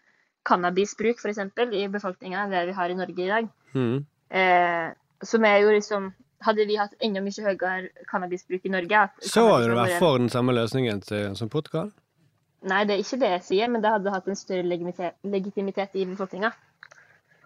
[0.49, 3.49] cannabisbruk eksempel, i befolkninga enn det vi har i Norge i dag.
[3.75, 4.05] Mm.
[4.31, 4.91] Eh,
[5.25, 6.11] som er jo liksom
[6.45, 10.19] Hadde vi hatt enda mye høyere cannabisbruk i Norge Så hadde du vært vært- for
[10.19, 11.91] den samme løsningen til, som Portugal?
[12.63, 15.91] Nei, det er ikke det jeg sier, men det hadde hatt en større legitimitet, legitimitet
[15.95, 16.53] i befolkninga.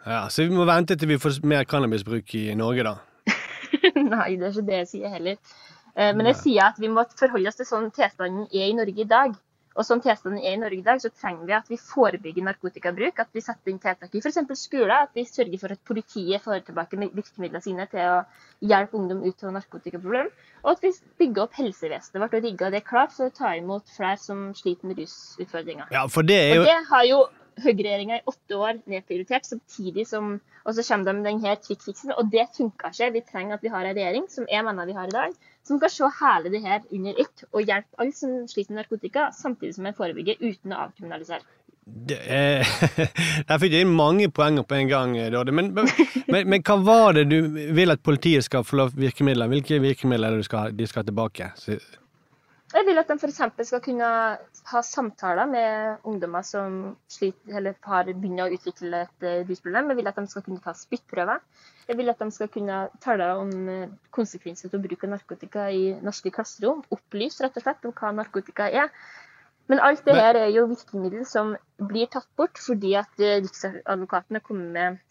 [0.06, 2.94] Ja, Så vi må vente til vi får mer cannabisbruk i Norge, da.
[3.96, 5.36] Nei, det er ikke det jeg sier heller.
[5.96, 9.00] Eh, Men jeg sier at vi må forholde oss til sånn tilstanden er i Norge
[9.00, 9.34] i dag.
[9.72, 13.20] Og sånn tilstanden er i Norge i dag, så trenger vi at vi forebygger narkotikabruk.
[13.24, 14.40] At vi setter inn tiltak i f.eks.
[14.60, 14.94] skoler.
[15.08, 18.22] At vi sørger for at politiet får tilbake virkemidlene sine til å
[18.72, 20.32] hjelpe ungdom ut av narkotikaproblem.
[20.62, 23.88] Og at vi bygger opp helsevesenet vårt og rigger det klart for å ta imot
[23.96, 25.88] flere som sliter med rusutfordringer.
[25.94, 27.22] Ja, for det er Og det har jo
[27.60, 32.28] høyreregjeringa i åtte år nedprioritert, samtidig som Og så kommer de med denne kvikkfiksen, og
[32.30, 33.08] det funka ikke.
[33.16, 35.32] Vi trenger at vi har en regjering, som jeg mener vi har i dag,
[35.66, 39.32] som kan se hele det her under ett og hjelpe alle som sliter med narkotika,
[39.34, 41.42] samtidig som en forebygger uten å avkriminalisere.
[41.82, 42.62] det er,
[43.48, 45.50] Der fikk inn mange poenger på en gang, Dodde.
[45.52, 45.90] Men, men,
[46.28, 47.40] men, men hva var det du
[47.74, 49.50] vil at politiet skal få lov virkemidler?
[49.50, 51.50] Hvilke virkemidler er det du skal, de skal tilbake?
[52.72, 53.40] Jeg vil at de f.eks.
[53.68, 54.08] skal kunne
[54.72, 56.76] ha samtaler med ungdommer som
[57.10, 59.90] sliter, eller har begynt å utvikle et eh, rusproblem.
[59.92, 61.42] Jeg vil at de skal kunne ta spyttprøver.
[61.90, 65.84] Jeg vil at de skal kunne tale om eh, konsekvenser av bruk av narkotika i
[66.00, 66.80] norske klasserom.
[66.96, 68.88] Opplyse rett og slett om hva narkotika er.
[69.68, 71.52] Men alt det her er jo virkemidler som
[71.92, 75.02] blir tatt bort fordi at eh, Riksadvokaten har kommet med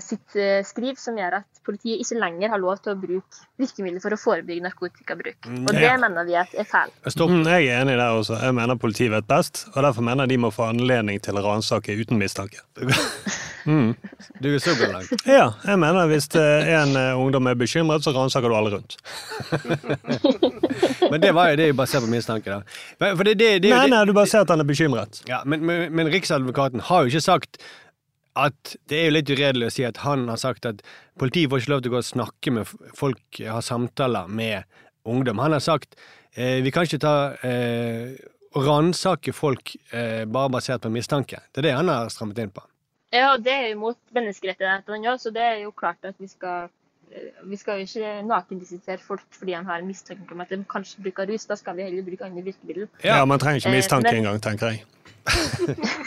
[0.00, 4.00] sitt eh, skriv som gjør at politiet ikke lenger har lov til å bruke virkemidler
[4.00, 5.48] for å forebygge narkotikabruk.
[5.50, 5.96] Og det Ja.
[5.98, 6.90] mener vi at er feil.
[7.08, 7.30] stopp.
[7.30, 8.38] Mm, jeg er enig der også.
[8.42, 11.96] Jeg mener politiet vet best, og derfor mener de må få anledning til å ransake
[11.98, 12.62] uten mistanke.
[14.40, 15.10] Du er så langt.
[15.26, 18.96] Ja, jeg mener hvis er en eh, ungdom er bekymret, så ransaker du alle rundt.
[21.10, 23.10] Men det var jo det er basert på mistanke, da.
[23.16, 25.22] For det, det, det, Nei, det- nei, du bare ser at han er bekymret.
[25.28, 27.58] Ja, men, men, men Riksadvokaten har jo ikke sagt
[28.36, 30.82] at Det er jo litt uredelig å si at han har sagt at
[31.18, 34.64] politiet får ikke lov til å gå og snakke med folk, ha samtaler med
[35.08, 35.40] ungdom.
[35.40, 35.96] Han har sagt
[36.34, 38.16] eh, vi kan ikke ta eh,
[38.56, 41.40] ransake folk eh, bare basert på mistanke.
[41.52, 42.64] Det er det han har strammet inn på.
[43.14, 46.28] Ja, og det er jo mot menneskerettighetene òg, så det er jo klart at vi
[46.28, 46.68] skal
[47.46, 51.02] vi skal jo ikke nakendisitere folk fordi han har en mistanke om at de kanskje
[51.02, 51.46] bruker rus.
[51.46, 52.86] Da skal vi heller bruke andre virkemidler.
[53.04, 54.84] Ja, Man trenger ikke Eh, mistanke men- engang, tenker jeg.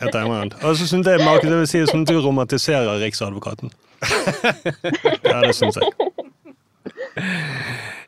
[0.00, 0.52] Helt enig.
[0.64, 3.70] Og så syns jeg Markus, det vil si som du romantiserer Riksadvokaten.
[5.24, 5.88] Ja, det syns jeg.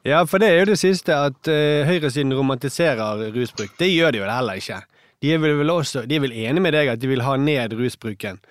[0.04, 3.72] Ja, for det er jo det siste at uh, høyresiden romantiserer rusbruk.
[3.78, 4.78] Det gjør de jo heller ikke.
[5.20, 7.36] De er vel, vel også, de er vel enige med deg at de vil ha
[7.36, 8.46] ned rusbruken, Eh,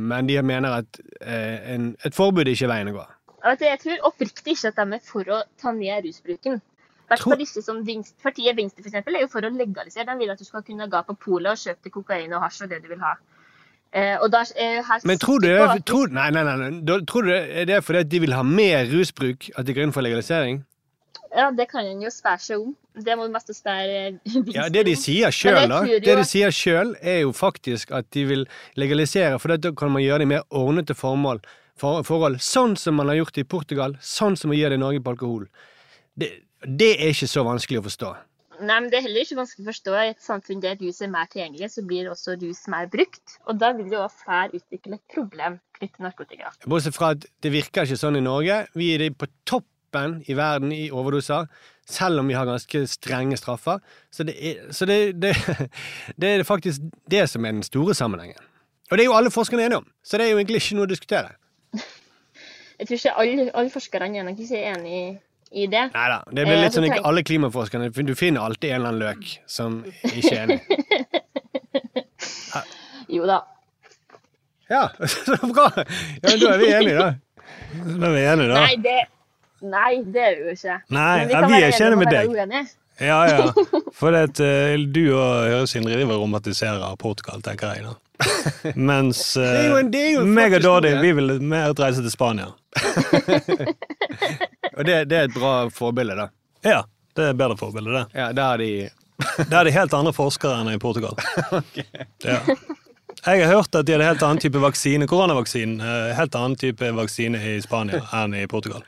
[0.00, 3.06] men de mener at eh, en, et forbud er ikke veien å gå.
[3.40, 6.60] Altså, jeg tror oppriktig ikke at de er for å ta ned rusbruken.
[7.10, 10.06] Tror- Venstre, Partiet Venstre for eksempel, er jo for å legalisere.
[10.06, 12.70] De vil at du skal kunne gå på polet og kjøpe kokain og hasj og
[12.70, 13.16] det du vil ha.
[13.90, 17.00] Eh, da er Men tror du, det, tror, nei, nei, nei.
[17.10, 17.30] Tror du
[17.66, 20.62] det er fordi de vil ha mer rusbruk at de går inn for legalisering?
[21.30, 22.74] Ja, det kan en jo spørre seg om.
[23.06, 26.96] Det må mest spørre Venstre Ja, Det de sier sjøl, da, det de sier selv
[27.00, 28.46] er jo faktisk at de vil
[28.80, 31.42] legalisere, for da kan man gjøre det i mer ordnede formål,
[31.80, 32.40] for, forhold.
[32.44, 35.04] Sånn som man har gjort det i Portugal, sånn som man gjør det i Norge
[35.04, 35.46] på alkohol.
[36.18, 36.32] Det,
[36.66, 38.10] det er ikke så vanskelig å forstå.
[38.60, 39.92] Nei, men Det er heller ikke vanskelig å forstå.
[39.96, 43.38] I et samfunn der rus er mer tilgjengelig, så blir også rus mer brukt.
[43.48, 46.52] Og da vil jo også flere utvikle et problem knyttet til narkotika.
[46.68, 48.58] Bortsett fra at det virker ikke sånn i Norge.
[48.76, 49.30] Vi er på
[49.90, 51.46] toppen i verden i overdoser,
[51.90, 53.80] selv om vi har ganske strenge straffer.
[54.10, 55.34] Så det er, så det, det,
[56.20, 58.36] det er faktisk det som er den store sammenhengen.
[58.90, 60.86] Og det er jo alle forskerne enige om, så det er jo egentlig ikke noe
[60.86, 61.30] å diskutere.
[62.80, 65.02] Jeg tror ikke alle, alle forskerne er nok ikke enig i,
[65.52, 65.82] i det.
[65.94, 66.20] Nei da.
[66.30, 69.02] Det blir Eh, litt så sånn tenk- alle klimaforskerne Du finner alltid en eller annen
[69.04, 69.82] løk som
[70.14, 70.60] ikke er enig.
[73.10, 73.40] Jo da.
[74.70, 75.64] Ja, så bra!
[75.74, 75.82] Ja,
[76.30, 77.08] men Da er vi enige, da.
[77.98, 78.60] Da er vi enige, da.
[78.62, 78.92] Nei, det,
[79.62, 80.76] nei, det er vi jo ikke.
[80.90, 82.70] Nei, Men ja, vi er ikke enige med deg.
[83.00, 83.44] Ja, ja.
[83.98, 87.84] For det, at, uh, du og Sindre driver og romantiserer Portugal, tenker jeg.
[87.88, 87.94] da.
[88.90, 92.02] Mens er jo en- det er jo eh, meg og Dodi vi vil mer reise
[92.04, 92.50] til Spania.
[94.76, 96.26] Og det, det er et bra forbilde, da.
[96.64, 96.82] Ja,
[97.16, 98.04] det er et bedre forbilde, det.
[98.16, 98.68] Ja, Der er de
[99.50, 101.16] Der er de helt andre forskere enn i Portugal.
[102.24, 102.38] Ja.
[103.26, 106.92] Jeg har hørt at de hadde helt annen type vaksine, koronavaksine, eh, helt annen type
[106.96, 108.80] vaksine i Spania enn i Portugal.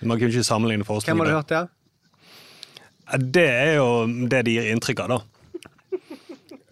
[0.00, 1.64] Man kunne ikke sammenligne Hvem har du hørt det?
[3.34, 3.90] Det er jo
[4.28, 5.20] det de gir inntrykk av, da.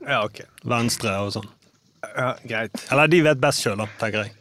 [0.06, 0.42] Ja, ok.
[0.68, 1.48] Venstre og sånn.
[2.06, 2.76] Ja, greit.
[2.92, 4.34] Eller de vet best sjøl, tenker jeg.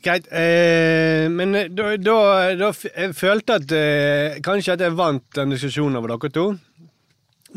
[0.00, 0.30] Greit.
[0.32, 2.16] Eh, men da, da,
[2.56, 6.46] da Jeg følte at eh, kanskje at jeg vant den diskusjonen over dere to.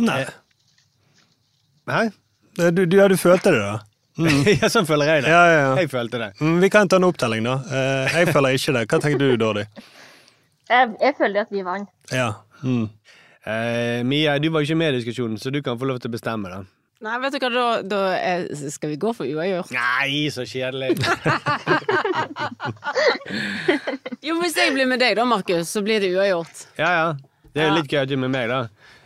[0.04, 0.20] Nei.
[1.88, 2.04] Hæ?
[2.60, 3.80] Du, du, ja, du følte det, da?
[4.62, 5.30] ja, sånn føler jeg det.
[5.34, 5.72] Ja, ja, ja.
[5.82, 6.32] Jeg følte det.
[6.40, 7.56] Mm, Vi kan ta en opptelling, da.
[7.66, 8.84] Eh, Jeg føler ikke det.
[8.92, 9.64] Hva tenker du, Dordi?
[10.70, 11.90] Jeg, jeg føler at vi vant.
[12.14, 12.30] Ja.
[12.64, 12.86] Mm.
[13.44, 16.16] Eh, Mia, du var ikke med i diskusjonen, så du kan få lov til å
[16.18, 16.50] bestemme.
[16.54, 16.62] da
[17.04, 19.74] Nei, vet du hva, da, da er, skal vi gå for uavgjort.
[19.76, 20.94] Nei, så kjedelig.
[24.24, 26.66] Jo, hvis jeg blir med deg da, Markus, så blir det uavgjort.
[26.80, 27.08] Ja, ja.
[27.54, 27.80] Det er jo Ja.
[27.82, 28.62] litt gøy at du er med meg, da.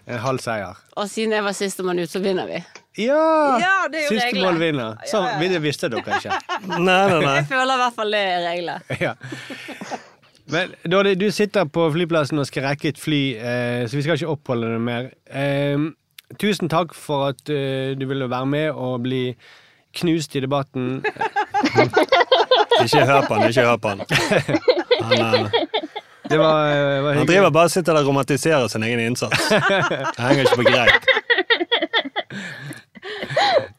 [0.07, 0.77] En halv seier.
[0.95, 2.61] Og siden jeg var sistemann ut, så vinner vi.
[2.97, 3.59] Ja!
[3.61, 4.45] Ja, det er jo Siste regler.
[4.47, 4.95] mål vinner.
[5.05, 6.39] Så, Det visste dere ikke.
[6.67, 7.35] Nei, nei, nei.
[7.41, 8.79] Jeg føler i hvert fall det er regler.
[9.05, 9.13] ja.
[10.47, 14.15] Men Dordi, du sitter på flyplassen og skal rekke et fly, eh, så vi skal
[14.15, 15.09] ikke oppholde deg mer.
[15.27, 15.87] Eh,
[16.39, 19.25] tusen takk for at eh, du ville være med og bli
[19.97, 21.01] knust i debatten.
[22.83, 24.01] Ikke hør på han, ikke hør på han.
[25.01, 25.47] Han, eh,
[26.29, 29.47] Det var, eh, var han driver bare og sitter der og romantiserer sin egen innsats.
[29.49, 31.07] Det henger ikke på greip.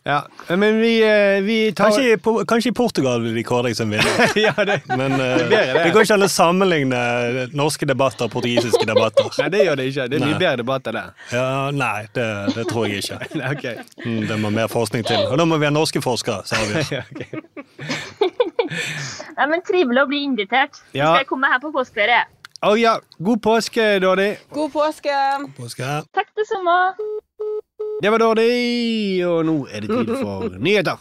[0.09, 0.23] Ja,
[0.57, 3.91] men vi, eh, vi tar Kanskje, i kanskje i Portugal vil de kåre deg som
[3.93, 4.33] vinner.
[4.47, 5.83] ja, det, Men eh, bedre, det.
[5.85, 7.01] det går ikke an å sammenligne
[7.59, 9.29] norske debatter og portugisiske debatter.
[9.43, 10.07] Nei, det gjør det ikke.
[10.09, 11.13] Det er mye bedre debatter der.
[11.35, 13.21] Ja, nei, det, det tror jeg ikke.
[13.43, 13.69] Nei, ok.
[14.07, 15.27] Mm, Det må mer forskning til.
[15.29, 16.41] Og da må vi ha norske forskere.
[16.49, 16.87] sa vi.
[16.97, 17.05] Ja.
[19.39, 20.81] Nei, men Trivelig å bli invitert.
[20.97, 21.13] Ja.
[21.13, 22.25] skal jeg komme her på påskeferie.
[22.67, 24.33] Å ja, god påske, Dodi.
[24.51, 25.15] God påske!
[25.61, 25.91] Påske.
[26.17, 26.75] Takk det samme.
[28.03, 30.99] Det var dårlig, og nå er det tid for nyheter.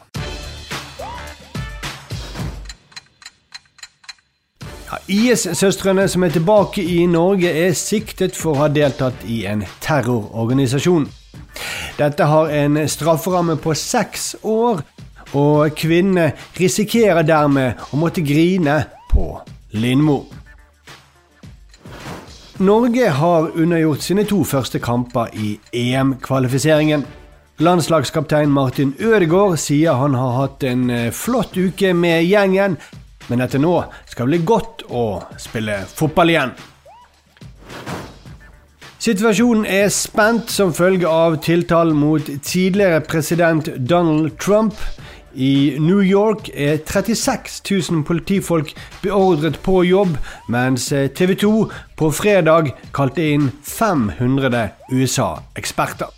[4.88, 9.66] Ja, IS-søstrene som er tilbake i Norge, er siktet for å ha deltatt i en
[9.84, 11.10] terrororganisasjon.
[11.98, 14.82] Dette har en strafferamme på seks år,
[15.36, 18.80] og kvinnene risikerer dermed å måtte grine
[19.12, 19.34] på
[19.76, 20.22] Lindmo.
[22.60, 27.04] Norge har undergjort sine to første kamper i EM-kvalifiseringen.
[27.62, 32.80] Landslagskaptein Martin Ødegaard sier han har hatt en eh, flott uke med gjengen,
[33.30, 33.76] men etter nå
[34.10, 35.04] skal det bli godt å
[35.38, 36.56] spille fotball igjen.
[39.06, 44.74] Situasjonen er spent som følge av tiltalen mot tidligere president Donald Trump.
[45.36, 47.62] I New York er 36
[47.92, 50.18] 000 politifolk beordret på jobb,
[50.50, 51.52] mens TV 2
[51.98, 56.14] på fredag kalte inn 500 USA-eksperter.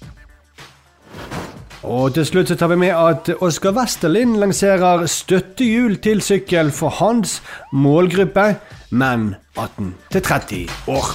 [1.90, 6.92] Og til slutt så tar vi med at Oskar Westerlind lanserer støttehjul til sykkel for
[7.00, 7.40] hans
[7.72, 8.52] målgruppe,
[8.92, 11.14] menn 18 30 år.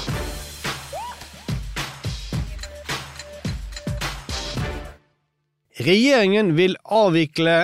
[5.85, 7.57] Regjeringen vil avvikle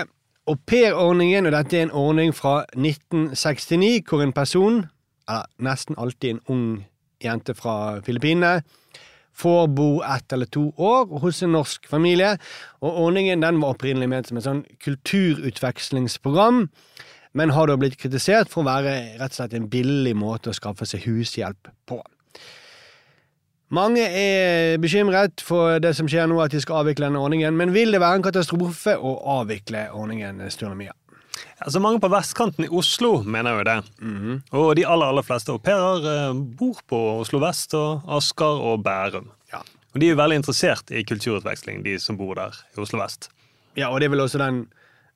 [0.50, 4.84] aupairordningen, og dette er en ordning fra 1969, hvor en person,
[5.30, 6.68] eller nesten alltid en ung
[7.22, 8.62] jente fra Filippinene,
[9.40, 12.34] får bo ett eller to år hos en norsk familie.
[12.82, 16.66] Og ordningen den var opprinnelig ment som et sånn kulturutvekslingsprogram,
[17.32, 20.56] men har da blitt kritisert for å være rett og slett en billig måte å
[20.56, 22.02] skaffe seg hushjelp på.
[23.70, 27.70] Mange er bekymret for det som skjer nå, at de skal avvikle denne ordningen, men
[27.70, 30.96] vil det være en katastrofe å avvikle ordningen, Sturle Mia?
[31.60, 33.76] Altså Mange på vestkanten i Oslo mener jo det.
[34.58, 38.82] Og de aller aller fleste au pairer eh, bor på Oslo vest og Asker og
[38.82, 39.30] Bærum.
[39.52, 39.62] Ja.
[39.94, 43.30] Og de er jo veldig interessert i kulturutveksling, de som bor der i Oslo vest.
[43.78, 44.64] Ja, og det er vel også den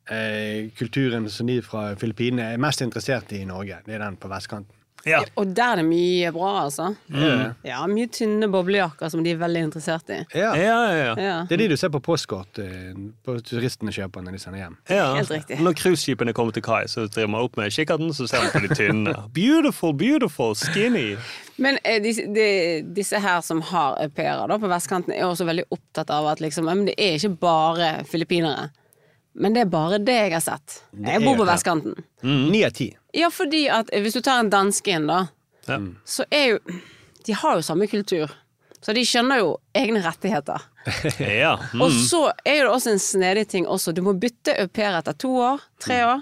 [0.06, 3.82] eh, kulturen som de fra Filippinene er mest interessert i i Norge.
[3.86, 4.83] Det er den på vestkanten.
[5.04, 6.90] Ja, Og der er det mye bra, altså.
[7.12, 7.54] Mm.
[7.66, 10.20] Ja, mye tynne boblejakker som de er veldig interessert i.
[10.32, 10.52] Ja.
[10.56, 10.94] ja, ja.
[10.96, 11.14] ja.
[11.20, 11.34] Ja.
[11.48, 12.92] Det er de du ser på postkort eh,
[13.24, 14.78] på turistene kjøper når de sender hjem.
[14.88, 15.06] ja.
[15.18, 15.58] Helt riktig.
[15.60, 18.64] Når cruiseskipene kommer til kai, så driver man opp med kikkerten, så ser man på
[18.64, 19.14] de tynne.
[19.36, 21.16] Beautiful, beautiful, skinny.
[21.60, 22.48] Men eh, disse, de,
[22.96, 26.66] disse her som har au pairer på vestkanten, er også veldig opptatt av at liksom,
[26.70, 28.70] men det er ikke bare filippinere.
[29.34, 30.80] Men det er bare det jeg har sett.
[30.94, 31.96] Jeg bor på vestkanten.
[32.22, 32.92] Ni av ti.
[33.14, 35.26] Ja, fordi at eh, hvis du tar en danske inn, da,
[35.68, 35.78] Ja.
[36.04, 36.58] så er jo
[37.24, 38.28] De har jo samme kultur.
[38.84, 40.60] Så de skjønner jo egne rettigheter.
[41.20, 41.54] Ja.
[41.80, 42.00] Og Mm.
[42.04, 43.94] så er det også en snedig ting også.
[43.96, 45.60] Du må bytte au pair etter to år.
[45.80, 46.20] Tre år.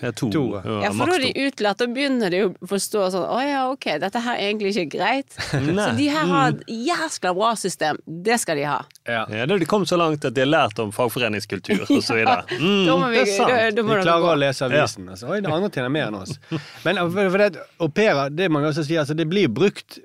[0.00, 0.28] Ja, to.
[0.30, 0.42] To.
[0.62, 3.86] Ja, for da er de utlært, og begynner de å forstå sånn Å ja, ok,
[4.02, 5.34] dette her er egentlig ikke greit.
[5.50, 7.98] Så de her har et jæskla bra system.
[8.06, 8.76] Det skal de ha.
[9.08, 9.24] Ja.
[9.32, 12.18] Ja, da har de kommet så langt at de har lært om fagforeningskultur og så
[12.18, 12.44] videre.
[12.58, 13.50] Mm, Da må vi, det er sant.
[13.50, 14.30] da, da må De klarer gå.
[14.32, 15.08] å lese avisen.
[15.12, 15.28] Altså.
[15.30, 16.36] Oi, det andre tjener mer enn oss.
[16.84, 19.98] Men uh, for, for det, au pairer, det jeg også si, altså, det blir brukt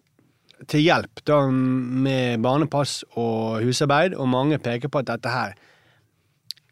[0.71, 5.55] til hjelp da, med barnepass og husarbeid, og mange peker på at dette her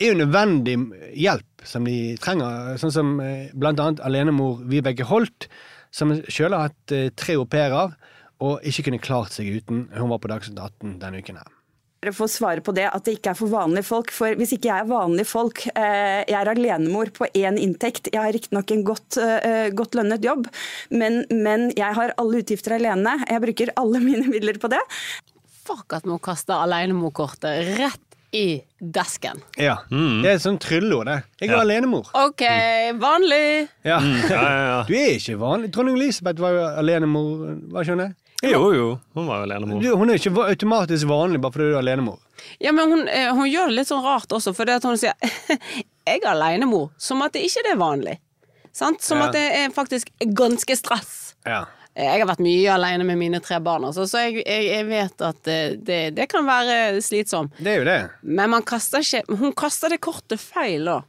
[0.02, 0.76] er jo nødvendig
[1.18, 2.76] hjelp som de trenger.
[2.82, 5.48] Sånn som eh, blant annet alenemor Vibeke Holt,
[5.94, 7.96] som sjøl har hatt eh, tre au pairer,
[8.42, 9.88] og ikke kunne klart seg uten.
[9.94, 11.58] Hun var på Dagsnytt 18 denne uken her.
[12.02, 14.10] Dere får svare på det at det ikke er for vanlige folk.
[14.16, 18.24] For hvis ikke jeg er vanlige folk, eh, jeg er alenemor på én inntekt, jeg
[18.24, 19.20] har riktignok en godt,
[19.78, 20.50] godt lønnet jobb,
[20.90, 23.20] men, men jeg har alle utgifter alene.
[23.30, 24.82] Jeg bruker alle mine midler på det.
[25.62, 29.42] Fuck at man kaster alenemorkortet rett i desken.
[29.58, 31.24] Ja, Det er et sånt trylleord, det.
[31.42, 31.62] Jeg er Ja.
[31.62, 32.08] alenemor.
[32.14, 32.42] OK,
[33.00, 33.68] vanlig.
[33.84, 34.00] Ja.
[34.00, 34.30] Mm.
[34.30, 34.84] ja, ja.
[34.88, 35.72] Du er ikke vanlig.
[35.72, 38.16] Dronning Elisabeth var jo alenemor, var ikke hun det?
[38.44, 39.00] Jo, jo.
[39.14, 39.82] Hun var jo alenemor.
[39.84, 42.18] Du, hun er ikke automatisk vanlig bare fordi du er alenemor.
[42.62, 44.98] Ja, men hun, eh, hun gjør det litt sånn rart også, for det at hun
[44.98, 45.14] sier
[46.08, 48.18] 'jeg er alenemor', som at det ikke er vanlig.
[48.74, 49.02] Sant?
[49.04, 49.26] Som Ja.
[49.28, 51.36] at det er faktisk ganske stress.
[51.46, 51.66] Ja.
[51.98, 55.24] Jeg har vært mye alene med mine tre barn, altså, så jeg, jeg, jeg vet
[55.28, 55.50] at
[55.84, 57.58] det, det kan være slitsomt.
[57.60, 58.02] Det er jo det.
[58.24, 61.02] Men man kaster ikke Hun kaster det kortet feil, da.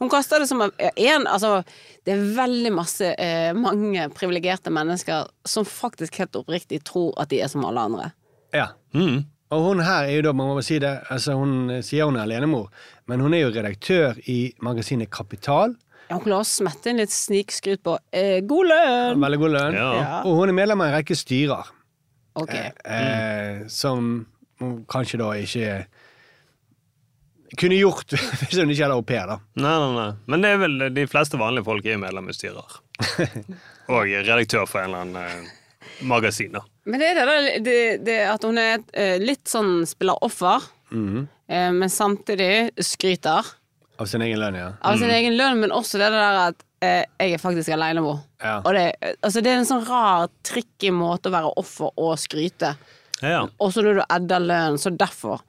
[0.00, 1.62] Hun kaster det som en Altså,
[2.04, 7.42] det er veldig masse eh, mange privilegerte mennesker som faktisk helt oppriktig tror at de
[7.44, 8.10] er som alle andre.
[8.56, 8.72] Ja.
[8.96, 9.24] Mm.
[9.50, 12.24] Og hun her er jo da, man må si det, altså hun sier hun er
[12.24, 12.68] alenemor,
[13.10, 15.74] men hun er jo redaktør i magasinet Kapital.
[16.10, 19.20] Ja, Hun klarer å smette inn litt snikskryt på eh, god lønn!
[19.22, 19.76] Veldig god lønn.
[19.78, 19.90] Ja.
[20.00, 20.16] Ja.
[20.26, 21.70] Og hun er medlem av en rekke styrer,
[22.40, 22.70] Okay.
[22.86, 24.26] eh, som
[24.60, 25.70] hun kanskje da ikke
[27.58, 29.38] kunne gjort hvis hun ikke hadde au pair, da.
[29.58, 30.10] Nei, nei, nei.
[30.30, 32.76] Men det er vel de fleste vanlige folk er medlem i styrer.
[33.90, 36.62] Og redaktør for en eller annen eh, magasin, da.
[36.86, 40.68] Men det er det, da, det, det at hun er eh, litt sånn spiller offer,
[40.90, 41.20] Mhm.
[41.46, 43.46] eh, men samtidig skryter
[44.00, 44.70] Av sin egen lønn, ja.
[44.80, 48.22] av sin egen lønn, men også det der at eh, jeg er faktisk alenemor.
[48.40, 48.58] Ja.
[48.64, 48.86] Og det,
[49.20, 52.72] altså det er en sånn rar, tricky måte å være offer og skryte.
[53.20, 53.42] Ja, ja.
[53.60, 55.44] Også når du edder lønn, så derfor.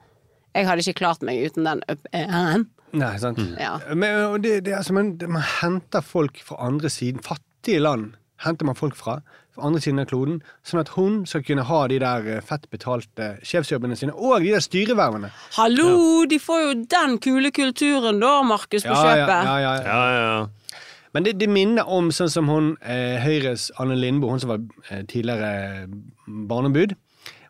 [0.52, 2.66] Jeg hadde ikke klart meg uten den up-en.
[2.92, 3.40] Nei, sant.
[3.56, 3.78] Ja.
[3.96, 8.12] Men, det, det, altså, man, det, man henter folk fra andre siden, fattige land,
[8.44, 11.80] henter man folk fra, fra andre siden av kloden, sånn at hun skal kunne ha
[11.92, 15.28] de der eh, fett betalte sjefsjobbene sine, og de der styrevervene.
[15.58, 19.46] Hallo, de får jo den kule kulturen da, Markus, på Ja, ja, kjøpet.
[19.50, 19.74] ja, ja.
[19.84, 20.82] ja, ja, ja.
[21.12, 24.62] Men det, det minner om sånn som hun, eh, Høyres Anne Lindboe, hun som var
[24.88, 25.84] eh, tidligere
[26.26, 26.94] barneombud.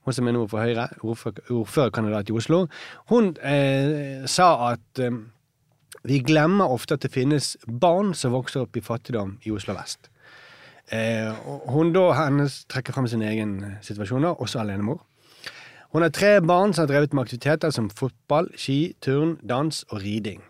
[0.02, 2.64] Hun som er nå for Høyre, ordfører- ordførerkandidat i Oslo.
[3.12, 5.14] Hun eh, sa at eh,
[6.02, 10.08] vi glemmer ofte at det finnes barn som vokser opp i fattigdom i Oslo vest.
[10.90, 11.32] Eh,
[11.72, 14.98] hun da hennes trekker frem sin egen eh, situasjon, også alenemor.
[15.92, 20.00] Hun har tre barn som har drevet med aktiviteter som fotball, ski, turn, dans og
[20.02, 20.40] riding.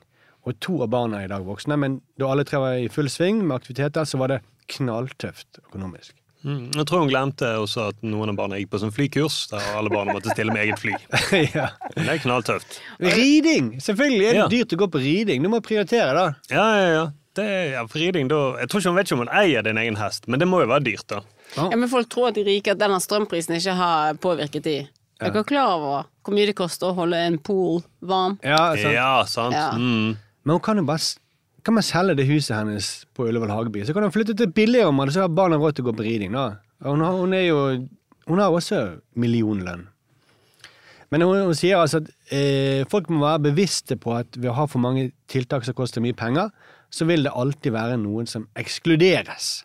[0.47, 3.11] Og to av barna er i dag voksne, men da alle tre var i full
[3.11, 4.41] sving med aktiviteter, så var det
[4.73, 6.15] knalltøft økonomisk.
[6.43, 6.73] Mm.
[6.75, 9.93] Jeg tror hun glemte også at noen av barna gikk på sånn flykurs, der alle
[9.95, 10.95] barna måtte stille med eget fly.
[11.55, 11.69] ja.
[11.95, 12.81] Det er knalltøft.
[12.99, 13.77] Riding!
[13.83, 14.49] Selvfølgelig er det Ja.
[14.51, 15.43] dyrt å gå på riding.
[15.47, 16.25] Du må prioritere, da.
[16.51, 17.05] Ja, ja, ja.
[17.37, 19.79] Det er, ja riding, da Jeg tror ikke hun vet ikke om hun eier din
[19.81, 21.23] egen hest, men det må jo være dyrt, da.
[21.57, 24.77] Ja, men folk tror at de rike at denne strømprisen ikke har påvirket de.
[25.23, 28.39] Er dere klar over hvor mye det koster å holde en pool varm?
[28.45, 28.95] Ja, sant.
[28.95, 29.57] Ja, sant.
[29.57, 29.71] Ja.
[29.79, 30.17] Mm.
[30.43, 31.03] Men hun kan jo bare
[31.63, 34.91] kan man selge det huset hennes på Ullevål Hageby, så kan hun flytte til billigere
[34.91, 36.33] område, så har barna råd til å gå på riding.
[36.35, 36.57] da.
[36.83, 37.59] Og Hun har, hun er jo
[38.27, 39.89] Hun har også millionlønn.
[41.11, 44.55] Men hun, hun sier altså at eh, folk må være bevisste på at ved å
[44.55, 46.53] ha for mange tiltak som koster mye penger,
[46.93, 49.63] så vil det alltid være noen som ekskluderes.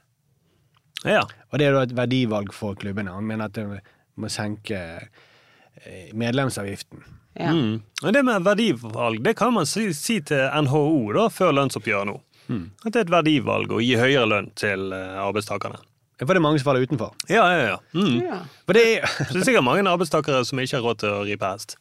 [1.06, 1.26] Ja.
[1.52, 3.14] Og det er da et verdivalg for klubbene.
[3.14, 3.82] Han mener at det
[4.18, 7.04] må senke eh, medlemsavgiften.
[7.38, 7.52] Ja.
[7.54, 7.84] Mm.
[8.02, 12.18] Og det med verdivalg det kan man si, si til NHO da, før lønnsoppgjøret nå.
[12.48, 15.82] At det er et verdivalg å gi høyere lønn til eh, arbeidstakerne.
[16.18, 17.12] For det er mange som faller utenfor.
[17.30, 17.80] Ja, ja, ja.
[17.94, 18.16] Mm.
[18.24, 18.40] Ja.
[18.66, 19.04] For det er,
[19.34, 21.76] det er sikkert mange arbeidstakere som ikke har råd til å ripe hest.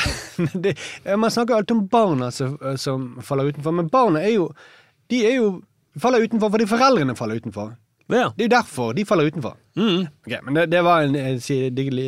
[0.64, 0.76] det,
[1.20, 4.46] man snakker alltid om barna som, som faller utenfor, men barna er jo
[5.12, 5.48] De er jo
[6.00, 7.74] faller utenfor fordi foreldrene faller utenfor.
[8.12, 8.28] Ja.
[8.36, 9.56] Det er jo derfor de faller utenfor.
[9.76, 10.06] Mm.
[10.26, 12.06] Ok, men det, det var en eh, digli,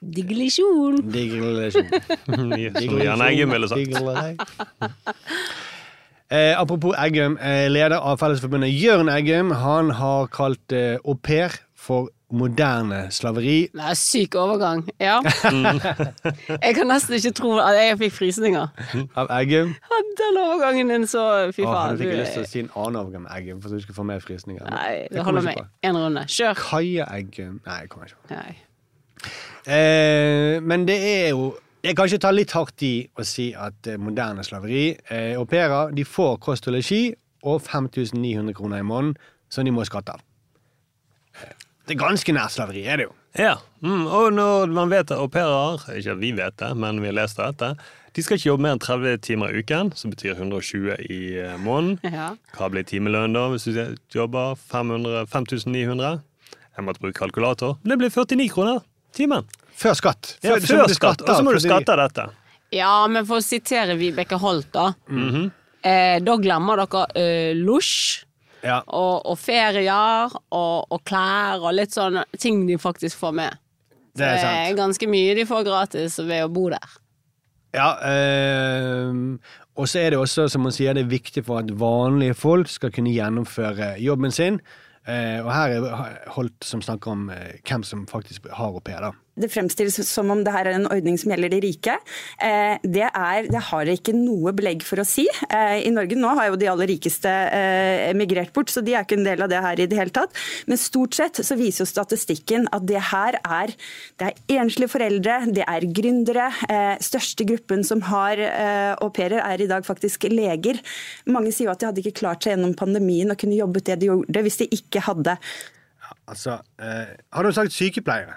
[0.00, 1.00] Digresjon.
[1.12, 1.90] digresjon.
[2.36, 3.90] Som Jan Eggum ville sagt.
[6.30, 11.56] Eh, apropos Eggum, eh, leder av Fellesforbundet Jørn Eggum, han har kalt eh, au pair
[11.74, 13.68] for moderne slaveri.
[13.74, 14.84] Det er syk overgang.
[15.00, 15.16] Ja.
[16.66, 18.68] Jeg kan nesten ikke tro at jeg fikk frysninger.
[19.18, 19.72] Av Eggum.
[20.20, 21.24] Den overgangen din så
[21.54, 21.74] Fy faen.
[21.96, 23.94] hadde ikke du- lyst til å si en annen overgang med Eggum, for du skal
[23.98, 24.70] få mer frysninger.
[24.70, 25.66] Nei, det holder med én.
[25.90, 26.24] En runde.
[26.28, 26.54] Kjør.
[26.70, 29.30] Kaja Eggum Nei, jeg kommer ikke på.
[29.70, 31.50] Eh, men det er jo
[31.84, 35.44] Jeg kan ikke ta litt hardt i å si at eh, moderne slaveri eh, Au
[35.48, 39.14] pairer de får kost og losji og 5900 kroner i måneden
[39.50, 40.20] som de må skatte av.
[41.90, 43.14] Det er ganske nær slaveri, er det jo.
[43.34, 44.04] Ja, mm.
[44.06, 47.16] og når man vet at au pairer, ikke at vi vet det, men vi har
[47.18, 47.72] lest dette,
[48.14, 51.56] de skal ikke jobbe mer enn 30 timer i uken, som betyr 120 i eh,
[51.58, 51.98] måneden.
[52.20, 52.28] Ja.
[52.54, 53.74] Hva blir timelønnen da, hvis du
[54.14, 56.22] jobber 500, 5900?
[56.78, 57.74] Jeg måtte bruke kalkulator.
[57.82, 58.82] Det blir 49 kroner
[59.18, 59.50] timen.
[59.74, 60.36] Før skatt.
[60.46, 62.30] Ja, før skatt, og så må du skatte av dette.
[62.70, 64.92] ja, men for å sitere Vibeke Holt, da.
[65.10, 65.50] Mhm.
[65.82, 68.22] eh, da glemmer dere eh, losj
[68.64, 68.80] Ja.
[68.86, 73.60] og, og ferier og, og klær og litt sånn ting de faktisk får med.
[74.18, 74.58] Det er sant.
[74.66, 76.98] Eh, ganske mye de får gratis ved å bo der.
[77.76, 79.38] Ja, øh,
[79.78, 82.68] og så er det også, som man sier, det er viktig for at vanlige folk
[82.68, 84.58] skal kunne gjennomføre jobben sin.
[85.08, 89.00] Eh, og her er Holt som snakker om eh, hvem som faktisk har au pair,
[89.00, 89.14] da.
[89.38, 91.94] Det fremstilles som om det her er en ordning som gjelder de rike.
[92.42, 95.26] Eh, det, er, det har jeg ikke noe belegg for å si.
[95.46, 99.06] Eh, I Norge nå har jo de aller rikeste eh, emigrert bort, så de er
[99.06, 100.34] ikke en del av det her i det hele tatt.
[100.70, 103.74] Men stort sett så viser jo statistikken at det her er,
[104.20, 106.50] det er enslige foreldre, det er gründere.
[107.02, 108.40] Største gruppen som har
[109.00, 110.80] au pairer er i dag faktisk leger.
[111.30, 114.00] Mange sier jo at de hadde ikke klart seg gjennom pandemien og kunne jobbet det
[114.02, 115.38] de gjorde hvis de ikke hadde
[116.30, 118.34] Altså, eh, har du sagt sykepleiere,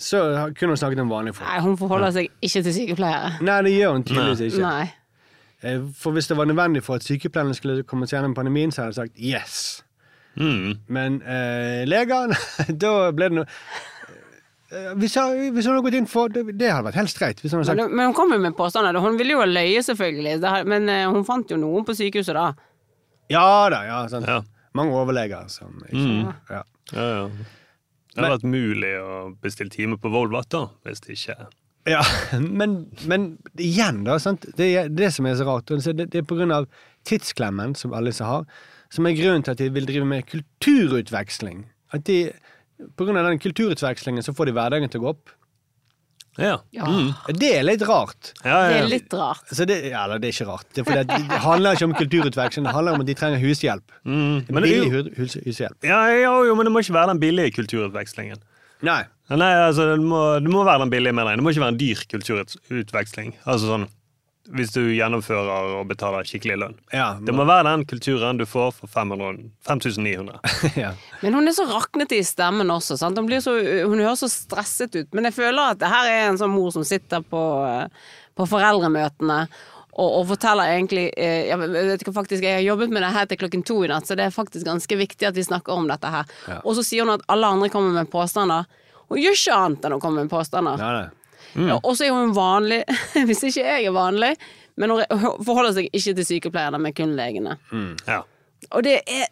[0.00, 0.20] så
[0.56, 1.50] kunne hun snakket om vanlige folk.
[1.50, 3.34] Nei, hun forholder seg ikke til sykepleiere.
[3.44, 4.64] Nei, det gjør hun tydeligvis ikke.
[4.64, 4.88] Nei.
[5.62, 8.86] Eh, For hvis det var nødvendig for at sykepleierne skulle komme seg gjennom pandemien, så
[8.86, 9.84] hadde jeg sagt yes.
[10.40, 10.78] Mm.
[10.88, 12.32] Men eh, leger,
[12.84, 13.48] da ble det noe
[14.70, 17.40] Eh, hvis, hun- hvis hun hadde gått inn for Det, det hadde vært helt streit.
[17.42, 19.00] Hvis hun hadde Men, sagt men hun kom jo med påstander.
[19.02, 20.34] Hun ville jo løye, selvfølgelig.
[20.44, 22.52] Det har- Men eh, hun fant jo noen på sykehuset da.
[23.34, 24.06] ja da, ja.
[24.06, 24.28] Sant.
[24.30, 24.36] Ja.
[24.72, 26.34] Mange overleger som ikke Mm.
[26.54, 26.62] ja.
[26.94, 27.28] Ja, ja.
[28.10, 31.36] Det hadde vært mulig å bestille time på Volvat, da, hvis det ikke
[31.88, 32.02] Ja,
[32.60, 32.78] men,
[33.10, 34.18] men igjen, da.
[34.22, 34.48] Sant?
[34.58, 35.70] Det er det som er så rart.
[35.70, 36.68] Det, er på grunn av
[37.08, 38.46] tidsklemmen som alle disse har,
[38.90, 41.64] som er grunnen til at de vil drive med kulturutveksling.
[41.94, 42.32] At de,
[42.98, 45.36] på grunn av den kulturutvekslingen så får de hverdagen til å gå opp.
[46.38, 46.60] Ja.
[46.72, 46.86] Ja.
[47.26, 48.32] Det er litt rart.
[48.44, 49.42] ja, Det er litt rart.
[49.50, 50.68] Så det, ja, eller det er ikke rart.
[50.76, 53.96] Det, er det handler ikke om kulturutveksling, det handler om at de trenger hushjelp.
[54.04, 54.46] Mm.
[54.48, 55.78] Men det, er jo, hus, hushjelp.
[55.84, 58.40] ja, ja, jo, men det må ikke være den billige kulturutvekslingen.
[58.86, 59.02] Nei.
[59.30, 61.40] Nei, altså, det må, det må være den billige mener jeg.
[61.40, 63.34] Det må ikke være en dyr kulturutveksling.
[63.44, 63.90] Altså sånn
[64.56, 66.76] hvis du gjennomfører og betaler skikkelig lønn.
[66.94, 70.40] Ja, Det må være den kulturen du får for 5900.
[70.84, 70.92] ja.
[71.22, 72.98] Men hun er så raknete i stemmen også.
[73.00, 73.18] Sant?
[73.18, 73.54] Hun, blir så,
[73.86, 75.10] hun høres så stresset ut.
[75.14, 78.48] Men jeg føler at det her er en sånn mor som sitter på, eh, på
[78.50, 79.44] foreldremøtene
[79.90, 83.30] og, og forteller egentlig eh, Jeg vet ikke faktisk, jeg har jobbet med det her
[83.30, 85.88] til klokken to i natt, så det er faktisk ganske viktig at vi snakker om
[85.90, 86.30] dette her.
[86.62, 88.68] Og så sier hun at alle andre kommer med påstander.
[89.10, 90.78] Hun gjør ikke annet enn å komme med påstander.
[90.78, 91.08] Nei, nei.
[91.56, 92.82] Ja, Og så er hun vanlig,
[93.28, 94.34] hvis ikke jeg er vanlig,
[94.80, 97.58] men hun forholder seg ikke til sykepleierne, men kun legene.
[98.06, 98.22] Ja.
[98.70, 99.28] Og det er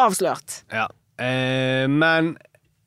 [0.00, 0.62] avslørt.
[0.72, 0.86] Ja.
[1.18, 2.32] Eh, men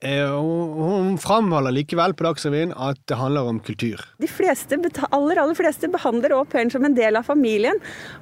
[0.04, 4.04] eh, hun framholder likevel på Dagsrevyen at det handler om kultur.
[4.24, 4.80] De fleste,
[5.12, 7.80] aller, aller fleste behandler au pairen som en del av familien.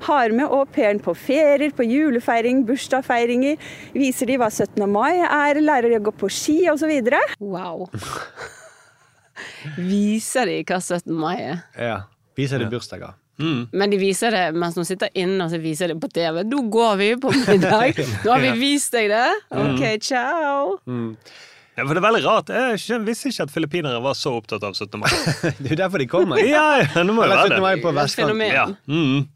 [0.09, 3.57] Har med au pairen på ferier, på julefeiring, bursdagsfeiringer.
[3.97, 4.85] Viser de hva 17.
[4.89, 6.93] mai er, lærer de å gå på ski osv.
[7.39, 7.87] Wow.
[9.77, 11.13] Viser de hva 17.
[11.19, 11.63] mai er?
[11.79, 11.97] Ja.
[12.37, 13.15] Viser de bursdager.
[13.39, 16.41] Men de viser det mens hun sitter inne, og så viser de på TV.
[16.43, 17.95] Nå går vi på middag!
[18.25, 19.27] Nå har vi vist deg det!
[19.55, 20.75] Ok, ciao!
[21.79, 22.49] Ja, for det er veldig rart.
[22.51, 24.99] Jeg visste ikke at filippinere var så opptatt av 17.
[24.99, 25.07] mai.
[25.61, 26.41] Det er jo derfor de kommer.
[26.43, 27.63] Ja, ja, nå må jo være være 17.
[27.63, 27.83] mai det.
[27.85, 28.33] på Det vestkanten.
[28.35, 28.55] fenomen.
[28.57, 28.65] Ja.
[28.91, 29.29] Mm.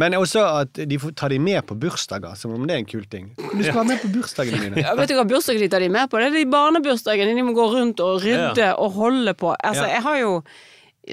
[0.00, 2.88] Men også at de får ta de med på bursdager, som om det er en
[2.90, 3.28] kul ting.
[3.38, 4.82] Du skal være med på bursdagene mine.
[4.84, 6.18] Ja, vet du hva bursdagen de tar de med på?
[6.18, 9.54] Det er de barnebursdagene de må gå rundt og rydde og holde på.
[9.60, 10.32] Altså, jeg har jo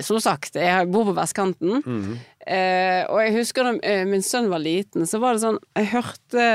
[0.02, 1.82] som sagt, jeg bor på vestkanten.
[1.86, 2.20] Mhm.
[2.48, 5.92] Eh, og jeg husker da eh, min sønn var liten, så var det sånn Jeg
[5.92, 6.46] hørte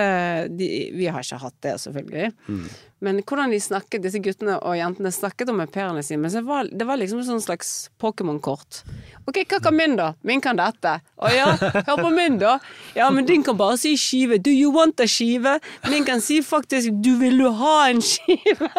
[0.51, 0.67] de,
[0.99, 2.33] Vi har ikke hatt det, selvfølgelig.
[2.51, 2.65] Mm.
[3.05, 6.23] Men hvordan de snakket, disse guttene og jentene snakket om au pairene sine.
[6.23, 8.81] Men så var, det var liksom et sånn slags Pokémon-kort.
[9.29, 10.15] Ok, hva kan min, da?
[10.27, 10.95] Min kan dette.
[11.21, 12.55] Å ja, hør på min, da.
[12.97, 14.41] Ja, men din kan bare si skive.
[14.41, 15.59] Do you want a skive?
[15.91, 18.71] Min kan si faktisk du vil du ha en skive?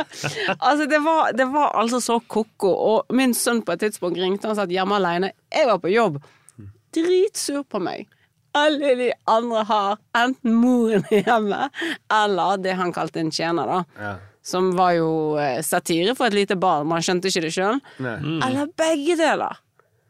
[0.57, 2.73] altså, det var, det var altså så ko-ko.
[2.73, 5.35] Og min sønn på et tidspunkt ringte, han satt hjemme alene.
[5.53, 6.17] Jeg var på jobb.
[6.97, 8.07] Dritsur på meg.
[8.57, 11.67] Alle de andre har enten moren hjemme,
[12.13, 13.83] eller det han kalte en tjener, da.
[14.01, 14.15] Ja.
[14.47, 15.09] Som var jo
[15.43, 17.81] eh, satire for et lite barn, man skjønte ikke det sjøl.
[17.99, 18.37] Mm.
[18.47, 19.59] Eller begge deler.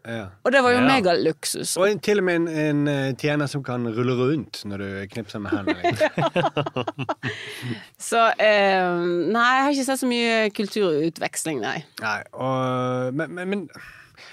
[0.08, 0.28] Ja.
[0.46, 0.86] Og det var jo Ja.
[0.88, 1.74] megaluksus.
[1.82, 4.88] Og en, til og med en, en eh, tjener som kan rulle rundt når du
[5.12, 5.82] knipser med hendene.
[5.84, 7.18] Liksom.
[8.10, 8.94] Så eh,
[9.34, 11.80] nei, jeg har ikke sett så mye kulturutveksling, nei.
[12.00, 13.66] Nei, og, men, men, men,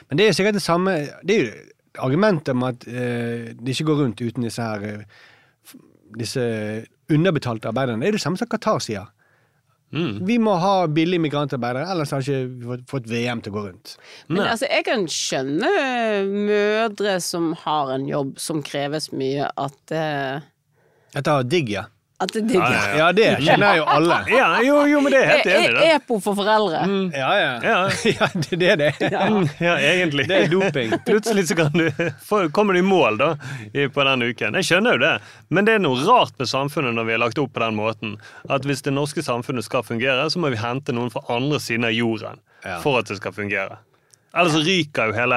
[0.08, 0.94] men det er jo sikkert det samme
[1.26, 1.54] Det er jo
[2.02, 5.22] argumentet om at eh, de ikke går rundt uten disse her eh,
[6.14, 6.42] Disse
[7.10, 8.04] underbetalte arbeiderne.
[8.04, 9.08] Det er det samme som Qatar sier.
[9.94, 13.92] Vi må ha billige migrantarbeidere, ellers har vi ikke fått VM til å gå rundt.
[14.26, 15.70] Men altså, jeg kan skjønne
[16.48, 20.42] mødre som har en jobb som kreves mye, at eh,
[21.14, 21.86] har digg, ja.
[22.22, 22.70] At det digger.
[22.70, 24.16] Ja, Ja, det kjenner jo alle.
[24.30, 25.86] Ja, jo, jo, men det er helt E- enig, e- da.
[25.96, 26.82] Epo for foreldre.
[27.12, 27.54] Ja, ja.
[27.64, 27.78] Ja.
[28.20, 28.90] Ja, det det er det.
[29.34, 30.28] Mm, Ja, egentlig.
[30.30, 30.94] Det er doping.
[31.08, 31.88] Plutselig så kan du,
[32.54, 33.32] kommer du i mål da,
[33.94, 34.54] på den uken.
[34.60, 35.12] Jeg skjønner jo det,
[35.50, 38.14] men det er noe rart med samfunnet når vi har lagt opp på den måten.
[38.48, 41.84] At hvis det norske samfunnet skal fungere, så må vi hente noen fra andre siden
[41.90, 42.78] av jorden Ja.
[42.80, 43.80] for at det skal fungere.
[44.34, 45.36] Ellers ryker jo hele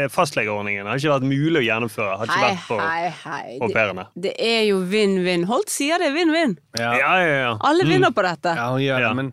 [0.00, 0.86] eh, fastlegeordningen.
[0.86, 2.14] Det har ikke vært mulig å gjennomføre.
[2.22, 3.58] Har ikke Hei, vært for hei, hei.
[3.60, 4.06] au Det, pairene.
[4.26, 5.44] det er jo vinn-vinn.
[5.50, 6.54] Holt sier det er vinn-vinn.
[6.80, 6.92] Ja.
[6.96, 7.50] Ja, ja, ja.
[7.68, 8.54] Alle vinner på dette.
[8.56, 9.08] Ja, hun gjør Ja.
[9.12, 9.32] det, men,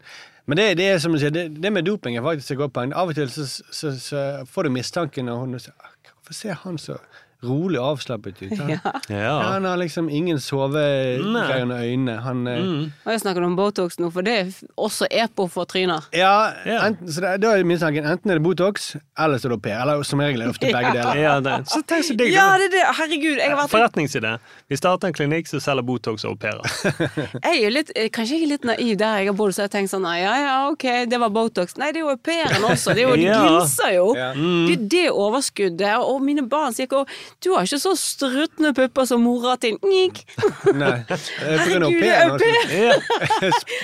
[0.50, 2.74] men det, det er som du sier, det, det med doping er faktisk et godt
[2.76, 2.92] poeng.
[2.94, 6.54] Av og til så, så, så får du mistanken når hun sier "Ah, Hvorfor ser
[6.66, 6.98] han så
[7.46, 8.54] rolig og avslappet ut?
[8.60, 8.94] Han, ja.
[9.08, 9.36] ja.
[9.54, 11.24] han har liksom ingen sovegreier
[11.64, 12.18] under øynene.
[12.26, 12.92] Han mm.
[13.06, 16.08] Og jeg snakker om Botox nå, for det er også EPO for tryner.
[16.16, 16.88] Ja, yeah.
[16.90, 19.82] Enten, så det, da er mistanken enten er det Botox, eller så er det au.
[19.82, 21.22] Eller som regel er det ofte begge deler.
[21.22, 21.58] Ja, det.
[21.72, 22.34] Så tenk så digg.
[22.36, 22.86] Ja, det er det!
[23.00, 24.36] Herregud, jeg har vært Forretningsidé.
[24.70, 26.76] Vi starter en klinikk som selger Botox og au pairer.
[27.50, 29.70] Jeg er litt, eh, kanskje jeg er litt naiv der jeg har bodd, så jeg
[29.70, 31.76] har tenkt sånn ja ja, ok, det var Botox.
[31.80, 32.94] Nei, det er jo au pairen også.
[32.98, 33.40] Det er jo, de Ja.
[33.42, 34.06] glinser jo.
[34.18, 34.30] Ja.
[34.36, 35.96] Det er det overskuddet.
[36.04, 37.06] Og mine barn sier ikke
[37.44, 40.22] du har ikke så struttende pupper som mora til Nik.
[40.82, 40.96] Nei.
[41.08, 43.04] Herregud, det er au pair.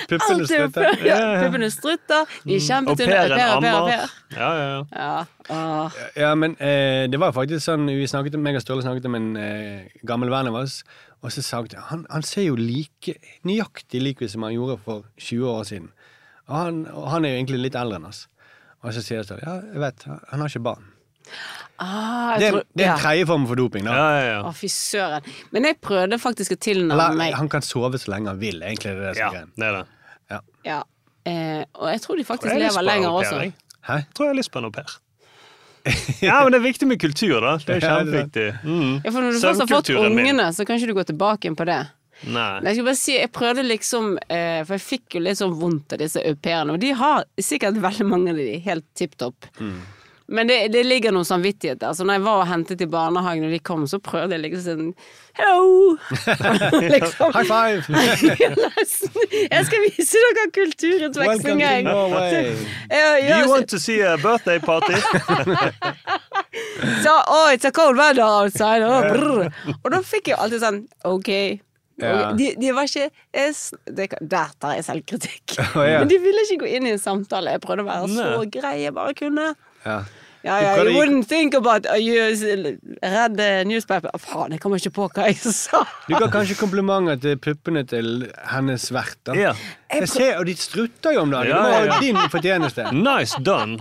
[0.09, 1.05] Puppene er strutter.
[1.05, 2.29] Ja, puppene strutter.
[2.43, 3.15] De er Au kjempetynne.
[3.15, 3.95] Au pairen pair, au pair, au ammer.
[3.95, 4.13] pair.
[4.35, 4.67] Ja, ja,
[5.05, 5.25] ja.
[5.49, 5.89] Ja.
[6.17, 9.17] Ja, men eh, det var faktisk sånn Vi snakket om, meg og Sturle snakket om
[9.19, 10.79] en eh, gammel venn av oss,
[11.21, 13.15] og så sa jeg han, han ser jo like
[13.45, 15.91] nøyaktig lik ut som han gjorde for 20 år siden.
[16.49, 18.25] Og han, og han er jo egentlig litt eldre enn oss.
[18.83, 20.91] Og så sier jeg sånn Ja, jeg vet, han har ikke barn.
[21.77, 22.93] Ah, Det tror, det er ja.
[22.95, 23.95] en tredje form for doping, da.
[23.95, 24.41] ja, ja, ja.
[24.47, 25.25] Å, fy søren.
[25.51, 27.33] Men jeg prøvde faktisk å tilnærme meg.
[27.35, 28.61] han kan sove så lenge han vil.
[28.63, 30.39] Egentlig er det det som ja er det er det.
[30.65, 30.77] Ja.
[31.25, 33.41] Eh, og jeg tror de faktisk tror lever lenger også.
[33.41, 33.53] jeg.
[34.15, 34.95] Tror jeg har lyst på en au pair.
[36.25, 37.57] Ja, men det er viktig med kultur, da.
[37.61, 38.21] Det er Ja, det det.
[38.23, 38.47] kjempeviktig.
[38.63, 38.93] Mm.
[39.05, 41.67] Ja, for når du først har fått ungene, så kan ikke du gå tilbake på
[41.69, 41.81] det.
[42.23, 42.47] Nei.
[42.61, 45.51] Men jeg skal bare si, jeg prøvde liksom eh, For jeg fikk jo litt sånn
[45.59, 49.17] vondt av disse au pairene, og de har sikkert veldig mange av de helt tipp
[49.19, 49.49] topp.
[49.59, 49.81] Mm.
[50.27, 51.93] Men det, det ligger noe samvittighet der.
[51.93, 54.65] Så når jeg var og hentet i barnehagen, og de kom, så prøvde jeg liksom
[54.65, 54.93] sånn
[55.35, 55.97] Hello!
[56.95, 57.33] liksom.
[57.35, 57.83] High five!
[59.51, 61.83] Jeg skal vise dere kulturutveksling, jeg.
[61.83, 62.55] Norway.
[62.87, 64.95] Do you want to see a birthday party?
[67.03, 68.81] Så, oh, it's a cold weather outside.
[68.81, 69.45] Oh.
[69.83, 71.59] Og da fikk jeg alltid sånn OK.
[71.99, 72.31] Ja.
[72.35, 75.55] De, de var ikke jeg, Der tar jeg selvkritikk.
[75.75, 75.99] Oh, ja.
[75.99, 77.55] Men de ville ikke gå inn i en samtale.
[77.55, 79.45] Jeg prøvde å være så grei jeg bare kunne.
[79.85, 79.99] Ja.
[80.45, 82.21] Ja, ja, you wouldn't think about uh, you
[83.01, 84.11] read the newspaper.
[84.13, 85.81] oh, Faen, jeg kommer ikke på hva jeg sa.
[86.05, 89.17] Du ga kanskje komplimenter til puppene til hennes vert.
[89.25, 89.33] da.
[89.33, 89.55] Ja.
[89.95, 91.49] Jeg ser, og de strutter jo om dagen.
[91.49, 91.99] Ja, Det ja, var ja.
[92.03, 92.85] din fortjeneste.
[93.09, 93.79] Nice done.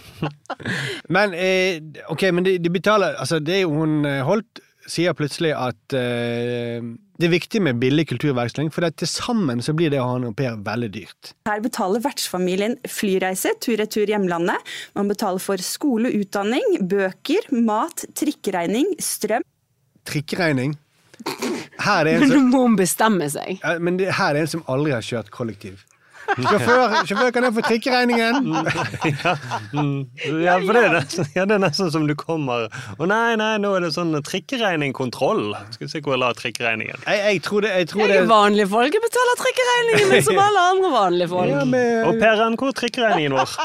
[1.08, 4.60] Men eh, ok, men de, de betaler Altså, det er jo hun eh, Holt
[4.90, 6.82] sier plutselig at eh,
[7.20, 10.28] det er viktig med billig kulturveksling, for til sammen så blir det å ha en
[10.30, 11.32] au pair veldig dyrt.
[11.48, 14.70] Her betaler vertsfamilien flyreise tur-retur hjemlandet.
[14.96, 19.44] Man betaler for skole, utdanning, bøker, mat, trikkeregning, strøm.
[20.08, 20.78] Trikkeregning.
[21.84, 23.60] Her er en som, Men må hun bestemme seg.
[23.60, 25.84] ja, men det, her er en som aldri har kjørt kollektiv.
[26.38, 28.50] Sjåfør, sjåfør kan jeg få trikkeregningen?
[29.10, 29.34] ja,
[30.44, 33.52] ja, for det er, nesten, ja, det er nesten som du kommer Å nei, nei,
[33.62, 35.54] nå er det sånn trikkeregningkontroll.
[35.74, 37.02] Skal vi se hvor jeg la trikkeregningen.
[37.06, 38.14] Jeg, jeg tror det, jeg tror det...
[38.14, 41.52] Jeg er vanlige folk, jeg betaler trikkeregningen men som alle andre vanlige folk.
[41.54, 41.90] ja, men...
[42.08, 43.58] Og Per-en, hvor er trikkeregningen vår?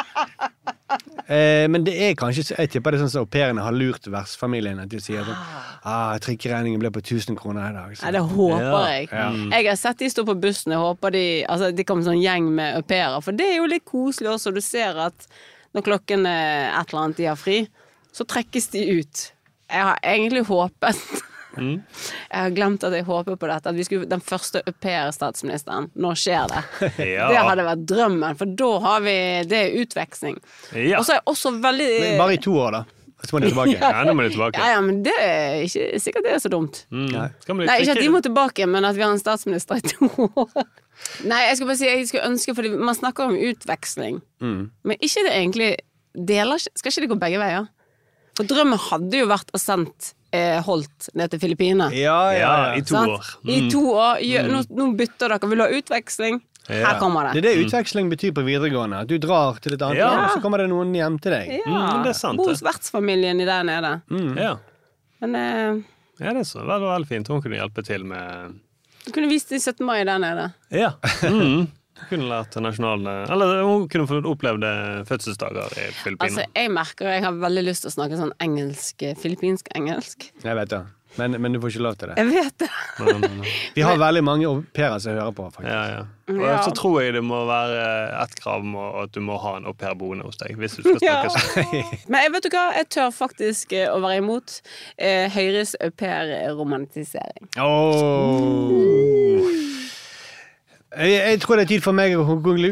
[1.27, 4.07] Eh, Men det er kanskje Jeg tipper det er sånn som au pairene har lurt
[4.11, 4.79] vertsfamilien.
[4.83, 5.41] At de sier sånn
[5.83, 7.95] ah, 'Trikkeregningen ble på 1000 kroner i dag'.
[7.97, 8.05] Så.
[8.05, 9.09] Nei, det håper jeg.
[9.11, 9.27] Ja.
[9.57, 10.75] Jeg har sett de stå på bussen.
[10.75, 13.21] Jeg håper de Altså, de kommer sånn gjeng med au pairer.
[13.25, 14.53] For det er jo litt koselig også.
[14.55, 15.29] Du ser at
[15.75, 17.65] når klokken er et eller annet de har fri,
[18.15, 19.23] så trekkes de ut.
[19.67, 21.01] Jeg har egentlig håpet
[21.57, 21.77] Mm.
[22.31, 23.71] Jeg har glemt at jeg håper på dette.
[23.71, 25.89] At vi skulle Den første au pair-statsministeren.
[25.95, 26.63] Nå skjer det.
[27.15, 27.29] Ja.
[27.31, 29.15] Det hadde vært drømmen, for da har vi
[29.49, 30.37] Det er utveksling.
[30.73, 30.99] Ja.
[30.99, 32.83] Og så er jeg også veldig Men Bare i to år, da.
[33.25, 33.75] Så må de tilbake.
[33.81, 34.59] ja, nå må de tilbake.
[34.59, 36.81] ja, ja, men det er ikke sikkert det er så dumt.
[36.93, 37.07] Mm.
[37.13, 37.27] Nei.
[37.63, 40.67] Nei, ikke at de må tilbake, men at vi har en statsminister i to år.
[41.27, 45.25] Nei, jeg skal bare si jeg skulle ønske, fordi man snakker om utveksling, men ikke
[45.25, 45.71] det egentlig
[46.15, 47.65] deler Skal ikke det gå begge veier?
[48.35, 51.87] For drømmen hadde jo vært å sendt eh, Holt ned til Filippinene.
[51.97, 53.15] Ja, ja, i to sant?
[53.15, 53.31] år.
[53.47, 53.69] I Mm.
[53.71, 54.19] to år.
[54.51, 55.49] Nå, nå bytter dere.
[55.49, 56.41] Vil du ha utveksling?
[56.67, 57.51] Her kommer Det det.
[57.51, 59.01] er det utveksling betyr på videregående.
[59.03, 60.07] At du drar til et annet Ja.
[60.09, 61.51] land, så kommer det noen hjem til deg.
[61.65, 61.81] Ja.
[61.93, 63.91] Mm, det er sant, Bo hos vertsfamilien i der nede.
[64.35, 64.55] Ja.
[65.21, 65.83] Men eh,
[66.19, 67.27] ja, det er så veldig, veldig fint.
[67.27, 68.55] Hun kunne hjelpe til med
[69.05, 69.85] du kunne vist i 17.
[69.85, 70.47] mai der nede.
[70.73, 70.93] Ja.
[71.21, 71.67] Mm.
[71.95, 75.87] Hun kunne lært nasjonale Eller hun kunne opplevd eh, fødselsdager i
[76.19, 80.29] Altså, jeg merker jeg har veldig lyst til å snakke sånn engelsk, eh, filippinsk engelsk.
[80.43, 80.83] Jeg vet det.
[81.15, 82.15] Men, men du får ikke lov til det.
[82.19, 82.67] Jeg vet det.
[83.23, 85.71] Men, Vi har veldig mange au pairer som hører på, faktisk.
[85.71, 86.01] ja, ja.
[86.35, 87.85] Og så tror jeg det må være
[88.19, 88.73] ett krav om
[89.05, 90.57] at du må ha en au pair boende hos deg.
[90.59, 91.15] Hvis du skal Ja.
[91.29, 91.95] snakke sånn.
[92.11, 94.57] Men jeg vet du hva, jeg tør faktisk eh, å være imot
[95.37, 97.47] Høyres au pair-romantisering.
[97.63, 98.75] Åh.
[99.45, 99.94] Jeg,
[100.97, 102.23] jeg tror det er tid for meg å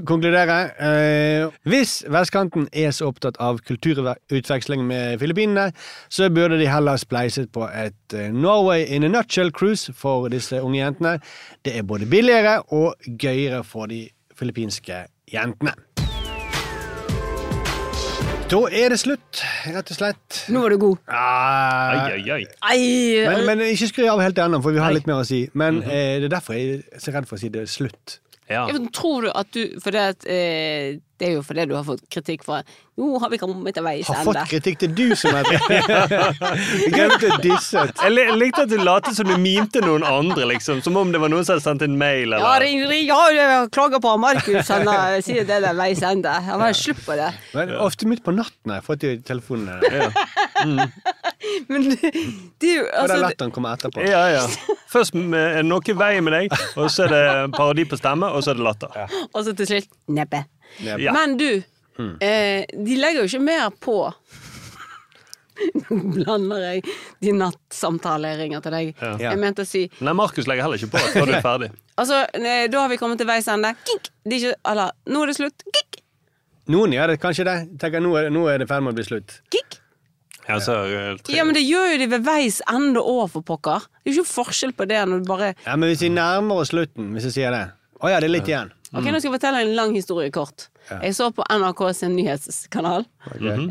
[0.07, 0.57] konkludere.
[0.79, 5.71] Eh, hvis vestkanten er så opptatt av kulturutveksling med Filippinene,
[6.09, 10.79] så burde de heller spleiset på et eh, Norway in a nutshell-cruise for disse unge
[10.79, 11.17] jentene.
[11.65, 14.05] Det er både billigere og gøyere for de
[14.39, 15.75] filippinske jentene.
[18.51, 19.39] Da er det slutt,
[19.71, 20.39] rett og slett.
[20.53, 20.97] Nå var du god.
[21.07, 22.41] Ah, oi, oi.
[22.67, 22.81] Ai,
[23.27, 24.99] men, men ikke skru av helt ennå, for vi har Nei.
[24.99, 25.45] litt mer å si.
[25.57, 28.17] Men eh, det er derfor jeg er så redd for å si det er slutt.
[28.53, 28.67] Ja.
[28.69, 31.85] Ja, Tror du at du For det, at, eh, det er jo fordi du har
[31.87, 32.59] fått kritikk fra
[32.99, 35.47] Nå har vi kommet til veis Har fått kritikk til du som er
[36.93, 37.93] glemte disset.
[37.93, 38.09] disse.
[38.09, 40.81] Jeg likte at du lot som du mimte noen andre, liksom.
[40.85, 42.35] Som om det var noen som hadde sendt en mail.
[42.35, 42.65] Ja, Eller.
[42.65, 44.69] ring, ring, ja, klager på Markus.
[44.69, 44.85] Han
[45.25, 46.29] sier det er veis ende.
[46.45, 47.31] Han bare slutt på det.
[47.55, 50.11] Men ofte midt på natten har jeg fått de telefonene.
[51.71, 52.11] Men det,
[52.61, 54.05] det er jo Og da altså, latteren kommer etterpå.
[54.07, 54.77] Ja, ja.
[54.91, 57.25] Først er det noe i veien med deg, og så er det
[57.57, 59.19] parodi på stemme, og så er det latter.
[59.31, 60.45] Og så til slutt neppe.
[60.83, 60.97] Ja.
[61.01, 61.13] Ja.
[61.15, 61.49] Men du,
[62.23, 63.99] eh, de legger jo ikke mer på.
[65.53, 66.83] Nå blander jeg
[67.21, 68.91] de nattsamtalene jeg ringer til deg.
[68.97, 69.13] Ja.
[69.29, 71.73] Jeg mente å si Nei, Markus legger heller ikke på før du er ferdig.
[71.93, 73.69] Altså, da har vi kommet til veis ende.
[73.85, 74.07] Kink!
[74.25, 75.65] Det er ikke, eller, nå er det slutt.
[75.67, 75.99] Kink!
[76.73, 77.53] Noen gjør det kanskje det.
[77.83, 79.35] Tenker nå er, nå er det i ferd med å bli slutt.
[79.53, 79.77] Kink!
[80.47, 80.57] Ja,
[81.31, 83.85] Ja, men det gjør jo de ved veis ende òg, for pokker.
[84.03, 86.63] Det er jo ikke forskjell på det når du bare Ja, Men hvis vi nærmer
[86.63, 87.63] oss slutten, hvis jeg sier det
[88.03, 88.71] Å ja, det er litt igjen.
[88.93, 90.67] Ok, Nå skal jeg fortelle en lang historie kort.
[90.89, 93.05] Jeg så på NRK sin nyhetskanal.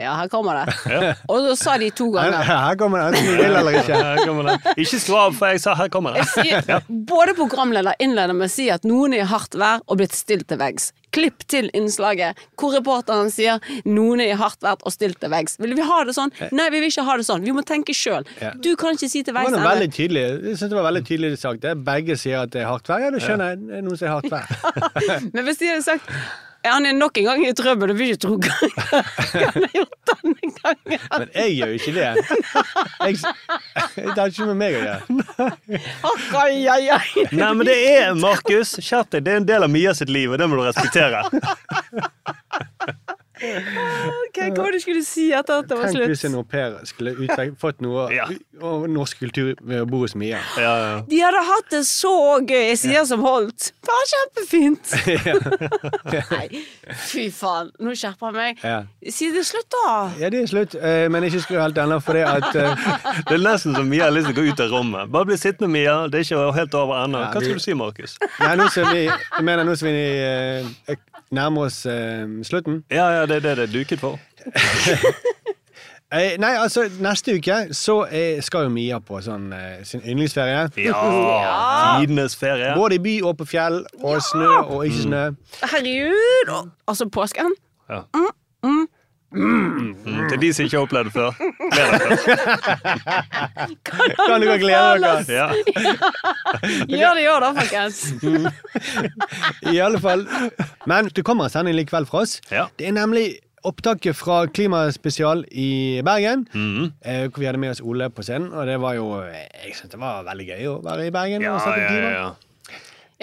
[0.01, 0.77] Ja, her kommer det.
[0.89, 1.13] Ja.
[1.29, 3.99] Og så sa de to ganger her kommer det, enten du vil eller ikke.
[4.01, 4.75] Her kommer det.
[4.81, 6.25] Ikke skru av, for jeg sa 'her kommer det'.
[6.33, 10.17] sier, Både programleder innleder med å si at noen er i hardt vær og blitt
[10.17, 10.93] stilt til veggs.
[11.13, 15.59] Klipp til innslaget hvor reporteren sier noen er i hardt vær og stilt til veggs.
[15.61, 16.33] Vil vi ha det sånn?
[16.53, 17.45] Nei, vi vil ikke ha det sånn.
[17.45, 18.25] Vi må tenke sjøl.
[18.63, 19.53] Du kan ikke si til veggs
[19.93, 20.23] tydelig.
[20.49, 21.67] Jeg syns det var veldig tydelig sagt.
[21.85, 23.03] Begge sier at det er hardt vær.
[23.03, 23.61] Ja, da skjønner jeg.
[23.69, 24.47] Det er noen som er hardt vær.
[25.35, 26.09] Men hvis de hadde sagt
[26.65, 28.53] han er nok en gang i trøbbel, du vil ikke tro hva
[29.33, 31.07] han har gjort denne gangen.
[31.19, 32.05] Men jeg gjør jo ikke det.
[33.03, 33.15] Jeg,
[33.97, 34.99] det har ikke med meg å gjøre.
[36.39, 37.27] Ai, ai, ai.
[37.33, 38.77] Nei, men det er Markus.
[38.83, 39.27] Skjerp deg.
[39.27, 41.25] Det er en del av Mia sitt liv, og det må du respektere.
[43.43, 46.03] Ok, hva var det du skulle si etter at det var slutt?
[46.07, 48.27] Tenk hvis en au pair skulle utvek- fått noe Ja.
[48.63, 50.39] av norsk kultur ved å bo hos Mia.
[50.61, 50.93] Ja, ja.
[51.09, 53.73] De hadde hatt det så gøy, jeg sier som Holt.
[53.87, 54.93] Bare kjempefint.
[56.33, 56.63] Nei,
[57.09, 57.73] fy faen.
[57.83, 58.63] Nå skjerper jeg meg.
[58.65, 58.79] Ja.
[59.13, 59.87] Si det slutt, da.
[60.23, 62.89] Ja, det er slutt, eh, men ikke skru helt ennå, fordi at eh,
[63.29, 65.11] Det er nesten som Mia har lyst til å gå ut av rommet.
[65.13, 65.97] Bare bli sittende, Mia.
[66.13, 67.25] Det er ikke helt over ennå.
[67.33, 68.17] Hva skal du si, Markus?
[68.41, 70.99] Nei, nå som vi, jeg mener nå som vi eh,
[71.33, 74.19] nærmer oss eh, slutten Ja, ja, det er det det er duket for.
[76.13, 80.67] Eh, nei, altså, neste uke så eh, skal jo Mia på sånn eh, sin yndlingsferie.
[80.85, 80.99] Ja!
[82.03, 82.75] Tidenes ferie.
[82.77, 85.23] Både i by og på fjell, og snø og ikke snø.
[85.63, 86.53] Herregud!
[86.53, 87.55] og- Altså, påsken.
[87.89, 88.03] Ja.
[88.61, 88.85] Mm,
[89.33, 91.31] til de som ikke har opplevd det før.
[91.73, 92.17] Gled dere.
[94.27, 95.23] Kan dere glede dere?
[95.29, 95.47] Ja.
[96.89, 97.97] Gjør det i år, da, folkens.
[99.75, 100.27] I alle fall.
[100.91, 102.39] Men det kommer en sending likevel fra oss.
[102.53, 102.67] Ja.
[102.79, 103.27] Det er nemlig
[103.69, 106.47] opptaket fra Klimaspesial i Bergen.
[106.53, 106.93] Mhm.
[107.05, 108.51] eh, Hvor vi hadde med oss Ole på scenen.
[108.53, 111.55] Og det var jo Jeg synes det var veldig gøy å være i Bergen Ja,
[111.55, 112.11] og snakke klima.
[112.11, 112.31] ja, ja.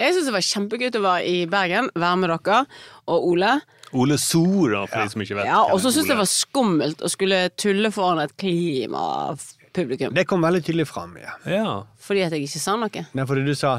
[0.00, 2.62] Jeg syns det var kjempegøy å være i Bergen, være med dere
[3.12, 3.50] og Ole.
[3.92, 5.48] Ole Sora, for for de som ikke vet.
[5.50, 10.14] Ja, Og så syntes jeg det var skummelt å skulle tulle foran et klimapublikum.
[10.14, 11.16] Det kom veldig tydelig fram.
[11.20, 11.34] Ja.
[11.50, 11.74] Ja.
[11.98, 13.04] Fordi at jeg ikke sa noe.
[13.14, 13.76] Nei, fordi du sa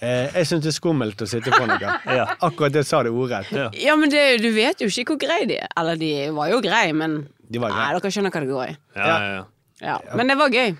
[0.00, 1.96] eh, jeg syns det er skummelt å sitte på noe.
[2.18, 2.26] Ja.
[2.46, 3.52] Akkurat det sa du ordrett.
[3.52, 3.70] Ja.
[3.88, 5.68] Ja, men det, du vet jo ikke hvor greie de er.
[5.80, 8.76] Eller de var jo greie, men De var Nei, dere skjønner hva det går i.
[8.96, 9.44] Ja, ja, ja.
[9.84, 9.96] Ja.
[10.16, 10.72] Men det var gøy.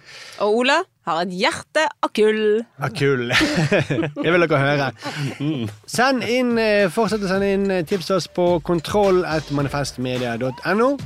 [0.45, 2.65] Og Ole har et hjerte av kull.
[2.83, 3.33] Av kull.
[4.23, 4.93] det vil dere høre.
[5.87, 10.99] Send inn, eh, Fortsett å sende inn eh, tips til oss på kontroll.manifestmedia.no.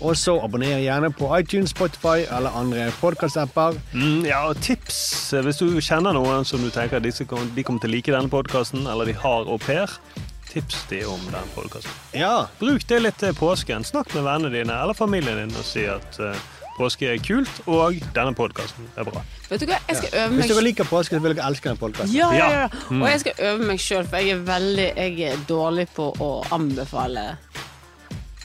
[0.00, 3.76] Og så abonner gjerne på iTunes, Spotify eller andre podkast-apper.
[3.92, 7.62] Mm, ja, og tips eh, hvis du kjenner noen som du tenker disse kom, de
[7.66, 9.90] kommer til å like denne podkasten, eller de har au pair.
[10.50, 11.92] Tips de om den podkasten.
[12.18, 12.48] Ja.
[12.58, 13.84] Bruk det litt til påsken.
[13.86, 16.34] Snakk med vennene dine eller familien din og si at eh,
[16.80, 19.22] påske er kult, og denne podkasten er bra.
[19.50, 21.80] Vet du hva, jeg skal øve Hvis dere liker påske, så vil dere elske denne
[21.80, 22.16] podkasten.
[22.16, 22.68] Ja, ja, ja.
[22.90, 23.02] Mm.
[23.04, 26.30] Og jeg skal øve meg sjøl, for jeg er veldig Jeg er dårlig på å
[26.56, 27.26] anbefale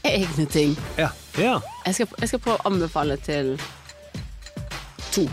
[0.05, 0.75] egne ting.
[0.99, 1.09] Ja.
[1.37, 3.55] Ja, Jeg skal, jeg skal prøve å anbefale til
[5.11, 5.25] to.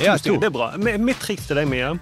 [0.00, 0.36] Ja, to.
[0.38, 0.70] Det er bra.
[0.78, 1.94] Mitt triks til deg, Mia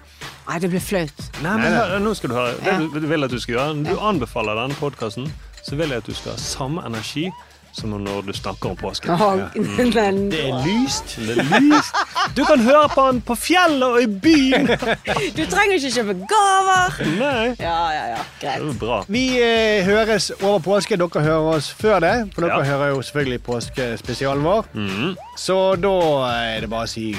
[0.49, 1.25] Nei, det blir flaut.
[1.43, 2.77] Nei, men hør, nå skal du høre.
[2.95, 3.73] Det vil at du skal gjøre.
[3.85, 5.27] Du anbefaler denne podkasten,
[5.61, 7.27] så vil jeg at du skal ha samme energi
[7.71, 9.11] som når du snakker om påsken.
[9.95, 11.15] Men, Det er lyst.
[11.21, 11.95] Det er lyst.
[12.37, 14.67] Du kan høre på den på fjellet og i byen!
[15.37, 16.97] du trenger ikke kjøpe gaver!
[17.19, 18.21] Nei, Ja, ja, ja.
[18.41, 18.79] det er Greit.
[18.81, 18.99] bra.
[19.07, 20.97] Vi eh, høres over påske.
[20.99, 22.15] Dere hører oss før det.
[22.35, 22.63] For dere Ja.
[22.73, 24.65] hører jo selvfølgelig påskespesialen vår.
[24.73, 25.15] Mm.
[25.37, 25.95] Så da
[26.33, 27.11] er det bare å si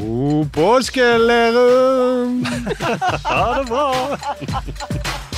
[0.00, 2.40] god påske, Lerum!
[3.30, 5.29] Ha det bra!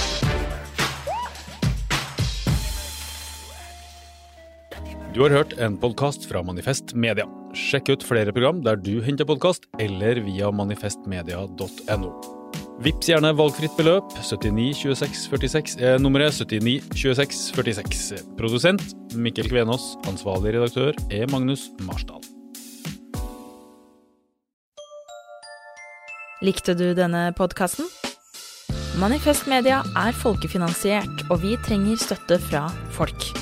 [5.12, 7.26] Du har hørt en podkast fra Manifest Media.
[7.52, 12.12] Sjekk ut flere program der du henter podkast, eller via manifestmedia.no.
[12.80, 14.08] Vips gjerne valgfritt beløp.
[14.16, 18.22] 79 26 46 er nummeret 79 26 46.
[18.40, 19.98] Produsent Mikkel Kvenås.
[20.08, 22.24] Ansvarlig redaktør er Magnus Marsdal.
[26.40, 27.84] Likte du denne podkasten?
[28.96, 33.41] Manifest Media er folkefinansiert, og vi trenger støtte fra folk.